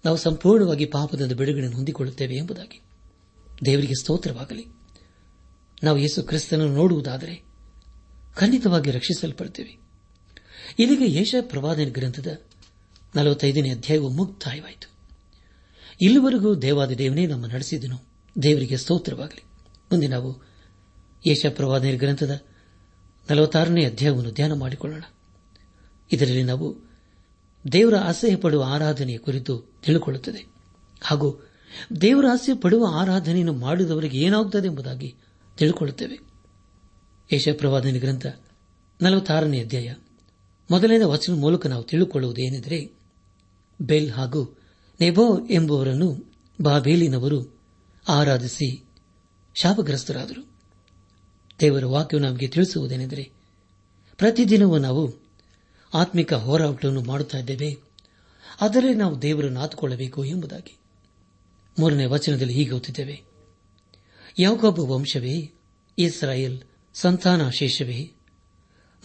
[0.06, 2.82] ನಾವು ಸಂಪೂರ್ಣವಾಗಿ ಪಾಪದ ಬಿಡುಗಡೆಯನ್ನು ಹೊಂದಿಕೊಳ್ಳುತ್ತೇವೆ ಎಂಬುದಾಗಿ
[3.66, 4.66] ದೇವರಿಗೆ ಸ್ತೋತ್ರವಾಗಲಿ.
[5.84, 7.51] ನಾವು ಯೇಸು ಕ್ರಿಸ್ತನನ್ನು ನೋಡುವುದಾದರೆ
[8.36, 9.78] ಖಂಡಿತವಾಗಿ ರಕ್ಷಿಸಲ್ಪಡ್ತೇವೆ.
[10.80, 12.42] ಇಲ್ಲಿಗೆ ಯೇಷ ಪ್ರವಾದನ ಗ್ರಂಥದ
[13.16, 14.92] ನಲವತ್ತೈದನೇ ಅಧ್ಯಾಯವು ಮುಕ್ತಾಯವಾಯಿತು.
[16.02, 17.98] ಇಲ್ಲಿವರೆಗೂ ದೇವಾದ ದೇವನೇ ನಮ್ಮ ನಡೆಸಿದನು.
[18.44, 19.44] ದೇವರಿಗೆ ಸ್ತೋತ್ರವಾಗಲಿ.
[19.92, 20.44] ಮುಂದೆ ನಾವು
[21.28, 22.42] ಯೇಷ ಪ್ರವಾದನ ಗ್ರಂಥದ
[23.32, 25.04] ನಲವತ್ತಾರನೇ ಅಧ್ಯಾಯವನ್ನು ಧ್ಯಾನ ಮಾಡಿಕೊಳ್ಳೋಣ.
[26.12, 26.78] ಇದರಲ್ಲಿ ನಾವು
[27.72, 30.46] ದೇವರ ಆಸೆ ಪಡುವ ಆರಾಧನೆಯ ಕುರಿತು ತಿಳಿಕೊಳ್ಳುತ್ತದೆ
[31.02, 31.50] ಹಾಗೂ
[32.02, 35.16] ದೇವರ ಆಸೆ ಪಡುವ ಆರಾಧನೆಯನ್ನು ಮಾಡಿದವರಿಗೆ ಏನಾಗುತ್ತದೆ ಎಂಬುದಾಗಿ
[35.58, 36.31] ತಿಳಿದುಕೊಳ್ಳುತ್ತೇವೆ.
[37.34, 38.26] ಯಶಪ್ರವಾದನೆ ಗ್ರಂಥ
[39.02, 39.96] ನಲವತ್ತಾರನೇ ಅಧ್ಯಾಯ.
[40.72, 42.92] ಮೊದಲನೇ ವಚನ ಮೂಲಕ ನಾವು ತಿಳಿದುಕೊಳ್ಳುವುದೇನೆಂದರೆ,
[43.82, 44.58] ಬೆಲ್ ಹಾಗೂ
[45.02, 47.60] ನೆಬೋ ಎಂಬುವರನ್ನು ಬಾಬೇಲಿನವರು
[48.08, 48.84] ಆರಾಧಿಸಿ
[49.56, 50.52] ಶಾಪಗ್ರಸ್ತರಾದರು.
[51.60, 53.32] ದೇವರ ವಾಕ್ಯವು ನಮಗೆ ತಿಳಿಸುವುದೇನೆಂದರೆ,
[54.18, 55.14] ಪ್ರತಿದಿನವೂ ನಾವು
[55.94, 57.78] ಆತ್ಮಿಕ ಹೋರಾಟವನ್ನು ಮಾಡುತ್ತಿದ್ದೇವೆ
[58.62, 60.78] ಅದರಲ್ಲಿ ನಾವು ದೇವರನ್ನು ಆತುಕೊಳ್ಳಬೇಕು ಎಂಬುದಾಗಿ.
[61.80, 63.24] ಮೂರನೇ ವಚನದಲ್ಲಿ ಹೀಗೆ ಓದುತ್ತಿದ್ದೇವೆ
[64.40, 65.52] ಯಾಕೊಬ್ಬ ವಂಶವೇ
[65.98, 66.62] ಇಸ್ರಾಯೇಲ್
[66.94, 68.12] ಸಂತಾನಾಶೇಷವೇ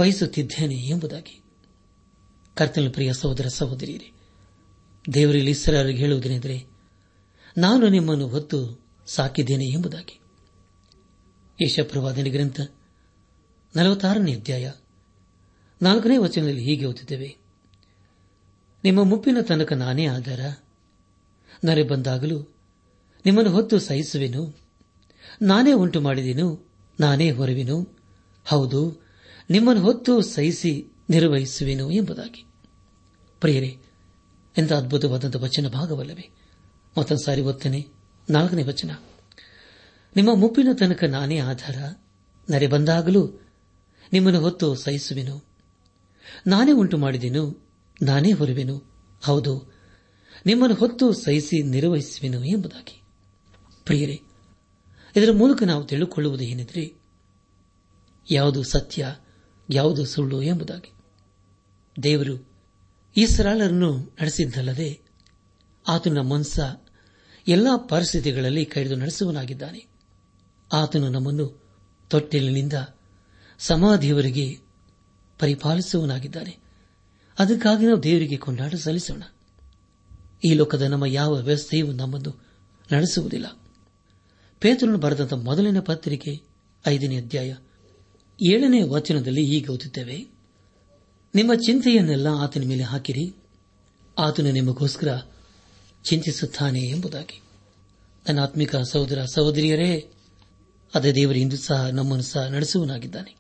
[0.02, 1.44] ವಹಿಸುತ್ತಿದ್ದೇನೆ ಎಂಬುದಾಗಿ.
[2.56, 4.12] ಕರ್ತನ ಪ್ರಿಯ ಸಹೋದರ ಸಹೋದರಿಯರೇ,
[5.14, 6.66] ದೇವರಲ್ಲಿ ಇಸ್ರಾರಿಗೆ ಹೇಳುವುದೇನೆಂದರೆ,
[7.58, 10.20] ನಾನು ನಿಮ್ಮನ್ನು ಹೊತ್ತು ಸಾಕಿದ್ದೇನೆ ಎಂಬುದಾಗಿ.
[11.66, 12.62] ಯಶಪ್ರವಾದನೆ ಗ್ರಂಥ
[13.76, 14.72] ನಲವತ್ತಾರನೇ ಅಧ್ಯಾಯ
[15.82, 17.38] ನಾಲ್ಕನೇ ವಚನದಲ್ಲಿ ಹೀಗೆ ಓದುತ್ತೇವೆ
[18.84, 20.40] ನಿಮ್ಮ ಮುಪ್ಪಿನ ತನಕ ನಾನೇ ಆಧಾರ
[21.64, 22.54] ನರೆ ಬಂದಾಗಲೂ
[23.26, 24.58] ನಿಮ್ಮನ್ನು ಹೊತ್ತು ಸಹಿಸುವೆನು.
[25.42, 26.70] ನಾನೇ ಉಂಟು ಮಾಡಿದೆನು,
[27.00, 27.98] ನಾನೇ ಹೊರವೆನು.
[28.46, 29.06] ಹೌದು,
[29.50, 32.46] ನಿಮ್ಮನ್ನು ಹೊತ್ತು ಸಹಿಸಿ ನಿರ್ವಹಿಸುವೆನು ಎಂಬುದಾಗಿ.
[33.40, 33.78] ಪ್ರಿಯರೇ,
[34.58, 36.30] ಎಂಥ ಅದ್ಭುತವಾದಂಥ ವಚನ ಭಾಗವಲ್ಲವೇ?
[36.98, 37.88] ಮತ್ತೊಂದು ಸಾರಿ ಓದ್ತೇನೆ,
[38.30, 38.92] ನಾಲ್ಕನೇ ವಚನ.
[40.16, 42.04] ನಿಮ್ಮ ಮುಪ್ಪಿನ ತನಕ ನಾನೇ ಆಧಾರ.
[42.50, 43.42] ನರೆ ಬಂದಾಗಲೂ
[44.14, 45.46] ನಿಮ್ಮನ್ನು ಹೊತ್ತು ಸಹಿಸುವೆನು.
[46.48, 47.70] ನಾನೇ ಉಂಟು ಮಾಡಿದೆನು,
[48.02, 48.84] ನಾನೇ ಹೊರುವೆನು.
[49.24, 49.71] ಹೌದು
[50.46, 53.02] ನಿಮ್ಮನ್ನು ಹೊತ್ತು ಸಹಿಸಿ ನಿರ್ವಹಿಸುವೆನು ಎಂಬುದಾಗಿ.
[53.86, 54.22] ಪ್ರಿಯರೇ,
[55.16, 57.02] ಇದರ ಮೂಲಕ ನಾವು ತಿಳಿದುಕೊಳ್ಳುವುದು ಏನೆಂದರೆ,
[58.32, 59.16] ಯಾವುದು ಸತ್ಯ,
[59.70, 60.94] ಯಾವುದು ಸುಳ್ಳು ಎಂಬುದಾಗಿ.
[62.04, 62.52] ದೇವರು
[63.18, 65.02] ಈ ಸರಾಳರನ್ನು ನಡೆಸಿದ್ದಲ್ಲದೆ
[65.88, 66.60] ಆತನ ಮನಸ್ಸ
[67.48, 69.88] ಎಲ್ಲಾ ಪರಿಸ್ಥಿತಿಗಳಲ್ಲಿ ಕೈದು ನಡೆಸುವನಾಗಿದ್ದಾನೆ
[70.74, 71.64] ಆತನು ನಮ್ಮನ್ನು
[72.10, 72.74] ತೊಟ್ಟಿಲಿನಿಂದ
[73.60, 74.60] ಸಮಾಧಿಯವರಿಗೆ
[75.40, 76.58] ಪರಿಪಾಲಿಸುವನಾಗಿದ್ದಾನೆ
[77.40, 79.24] ಅದಕ್ಕಾಗಿ ನಾವು ದೇವರಿಗೆ ಕೊಂಡಾಟ ಸಲ್ಲಿಸೋಣ.
[80.44, 82.46] ಈ ಲೋಕದ ನಮ್ಮ ಯಾವ ವ್ಯವಸ್ಥೆಯೂ ನಮ್ಮನ್ನು
[82.92, 83.60] ನಡೆಸುವುದಿಲ್ಲ.
[84.60, 86.42] ಪೇತ್ರನು ಬರೆದಂತಹ ಮೊದಲನೇ ಪತ್ರಿಕೆ,
[86.88, 87.56] ಐದನೇ ಅಧ್ಯಾಯ,
[88.52, 90.28] ಏಳನೇ ವಚನದಲ್ಲಿ ಹೀಗೆ ಓದುತ್ತೇವೆ.
[91.36, 93.36] ನಿಮ್ಮ ಚಿಂತೆಯನ್ನೆಲ್ಲ ಆತನ ಮೇಲೆ ಹಾಕಿರಿ.
[94.18, 95.22] ಆತನು ನಿಮಗೋಸ್ಕರ
[96.04, 97.42] ಚಿಂತಿಸುತ್ತಾನೆ ಎಂಬುದಾಗಿ.
[98.28, 100.10] ನನ್ನ ಆತ್ಮಿಕ ಸಹೋದರ ಸಹೋದರಿಯರೇ,
[100.96, 103.36] ಅದೇ ದೇವರು ಇಂದು ಸಹ ನಮ್ಮನ್ನು ಸಹ ನಡೆಸುವನಾಗಿದ್ದಾನೆ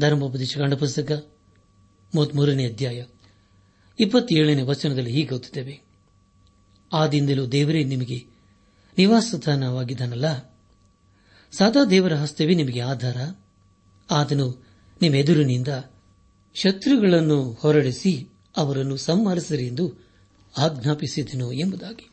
[0.00, 1.26] ಧರ್ಮೋಪದೇಶ ಕಂಡ ಪುಸ್ತಕ,
[2.14, 3.04] ಮೂವತ್ಮೂರನೇ ಅಧ್ಯಾಯ,
[4.00, 5.89] ಇಪ್ಪತ್ತೇಳನೇ ವಚನದಲ್ಲಿ ಹೀಗೆ ಓದುತ್ತೇವೆ.
[6.92, 8.24] ಆದಿಂದಲೂ ದೇವರೇ ನಿಮಗೆ
[8.98, 10.54] ನಿವಾಸಸ್ಥಾನವಾಗಿದ್ದಾನಲ್ಲ.
[11.52, 13.16] ಸದಾ ದೇವರ ಹಸ್ತವೇ ನಿಮಗೆ ಆಧಾರ.
[14.10, 14.66] ಆತನು
[15.02, 15.68] ನಿಮ್ಮೆದುರಿನಿಂದ
[16.54, 19.92] ಶತ್ರುಗಳನ್ನು ಹೊರಡಿಸಿ ಅವರನ್ನು ಸಂಹರಿಸಿರಿ ಎಂದು
[20.58, 22.10] ಆಜ್ಞಾಪಿಸಿದನು ಎಂಬುದಾಗಿ.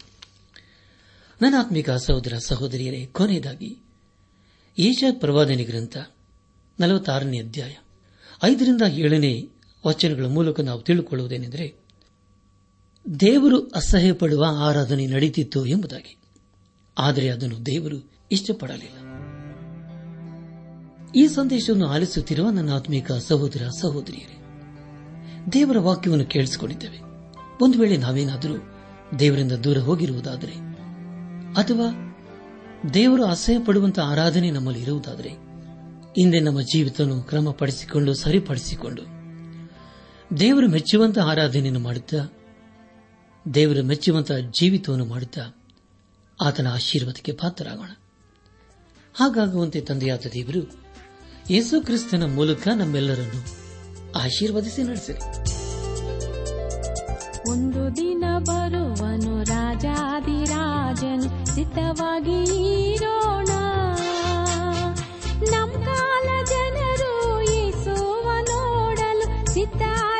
[1.41, 3.77] ನನಾತ್ಮಿಕ ಸಹೋದರ ಸಹೋದರಿಯರೇ, ಕೊನೆಯದಾಗಿ
[4.79, 5.97] ಈಶ ಪ್ರವಾದನೆ ಗ್ರಂಥ
[6.79, 7.75] ನಲವತ್ತಾರನೇ ಅಧ್ಯಾಯ
[8.43, 9.49] ಐದರಿಂದ ಏಳನೇ
[9.87, 11.87] ವಚನಗಳ ಮೂಲಕ ನಾವು ತಿಳಿದುಕೊಳ್ಳುವುದೇನೆಂದರೆ
[13.20, 16.17] ದೇವರು ಅಸಹ್ಯ ಪಡುವ ಆರಾಧನೆ ನಡೀತಿತ್ತು ಎಂಬುದಾಗಿ.
[16.98, 19.08] ಆದರೆ ಅದನ್ನು ದೇವರು ಇಷ್ಟಪಡಲಿಲ್ಲ.
[21.15, 24.41] ಈ ಸಂದೇಶವನ್ನು ಆಲಿಸುತ್ತಿರುವ ನನ್ನ ಆತ್ಮಿಕ ಸಹೋದರ ಸಹೋದರಿಯರೇ,
[25.54, 27.00] ದೇವರ ವಾಕ್ಯವನ್ನು ಕೇಳಿಸಿಕೊಂಡಿದ್ದೇವೆ.
[27.62, 28.54] ಒಂದು ವೇಳೆ ನಾವೇನಾದರೂ
[29.20, 30.54] ದೇವರಿಂದ ದೂರ ಹೋಗಿರುವುದಾದರೆ,
[31.54, 32.17] ಅಥವಾ
[32.93, 35.30] ದೇವರು ಅಸಹ್ಯ ಪಡುವಂತಹ ಆರಾಧನೆ ನಮ್ಮಲ್ಲಿ ಇರುವುದಾದರೆ,
[36.20, 39.02] ಹಿಂದೆ ನಮ್ಮ ಜೀವಿತವನ್ನು ಕ್ರಮಪಡಿಸಿಕೊಂಡು, ಸರಿಪಡಿಸಿಕೊಂಡು
[40.39, 42.17] ದೇವರು ಮೆಚ್ಚುವಂತಹ ಆರಾಧನೆಯನ್ನು ಮಾಡುತ್ತಾ
[43.53, 45.53] ದೇವರು ಮೆಚ್ಚುವಂತಹ ಜೀವಿತವನ್ನು ಮಾಡುತ್ತಾ
[46.41, 47.89] ಆತನ ಆಶೀರ್ವಾದಕ್ಕೆ ಪಾತ್ರರಾಗೋಣ.
[49.15, 50.67] ಹಾಗಾಗುವಂತೆ ತಂದೆಯಾದ ದೇವರು
[51.49, 53.41] ಯೇಸು ಕ್ರಿಸ್ತನ ಮೂಲಕ ನಮ್ಮೆಲ್ಲರನ್ನು
[54.19, 55.19] ಆಶೀರ್ವದಿಸಿ ನಡೆಸಲಿ
[57.49, 63.49] ಒಂದು ದಿನ ಬರುವನು ರಾಜಾದಿರಾಜನು ಸಿದ್ಧವಾಗಿ ಇರೋಣ.
[65.51, 70.16] ನಮ್ ಕಾಲ ಜನರು ಯೇಸುವ ನೋಡಲು ಸಿದ್ಧರಾಗಿರೋಣ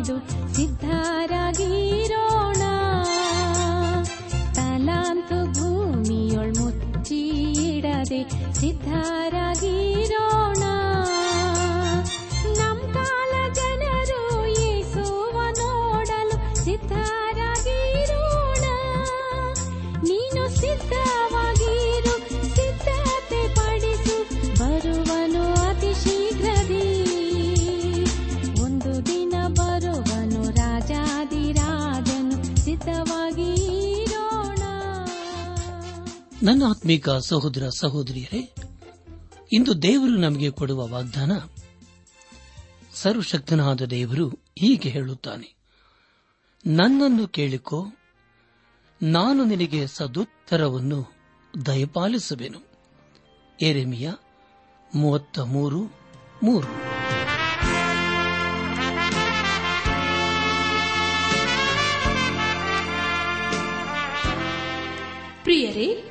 [0.00, 0.14] ಕಾಯ್ದು
[0.54, 2.62] ಸಿದ್ಧರಾಗಿರೋಣ
[4.56, 8.20] ತಲಾಂತು ಭೂಮಿಯೊಳ್ ಮುಚ್ಚಿಡದೆ
[8.60, 9.29] ಸಿದ್ಧರಾಗಿರೋಣ
[36.51, 38.53] ನನ್ನ ಆತ್ಮೀಕ ಸಹೋದರ ಸಹೋದರಿಯರೇ,
[39.51, 41.31] ಇಂದು ದೇವರು ನಮಗೆ ಕೊಡುವ ವಾಗ್ದಾನ,
[42.93, 45.55] ಸರ್ವಶಕ್ತನಾದ ದೇವರು ಹೀಗೆ ಹೇಳುತ್ತಾನೆ.
[46.65, 47.85] ನನ್ನನ್ನು ಕೇಳಿಕೋ,
[49.01, 51.11] ನಾನು ನಿನಗೆ ಸದುತ್ತರವನ್ನು
[51.65, 52.59] ದಯಪಾಲಿಸುವೆನು.
[53.61, 54.11] ಎರೆಮಿಯ
[54.95, 55.83] ಮೂವತ್ತ ಮೂರು
[56.43, 56.67] ಮೂರು.
[65.43, 66.10] ಪ್ರಿಯರೇ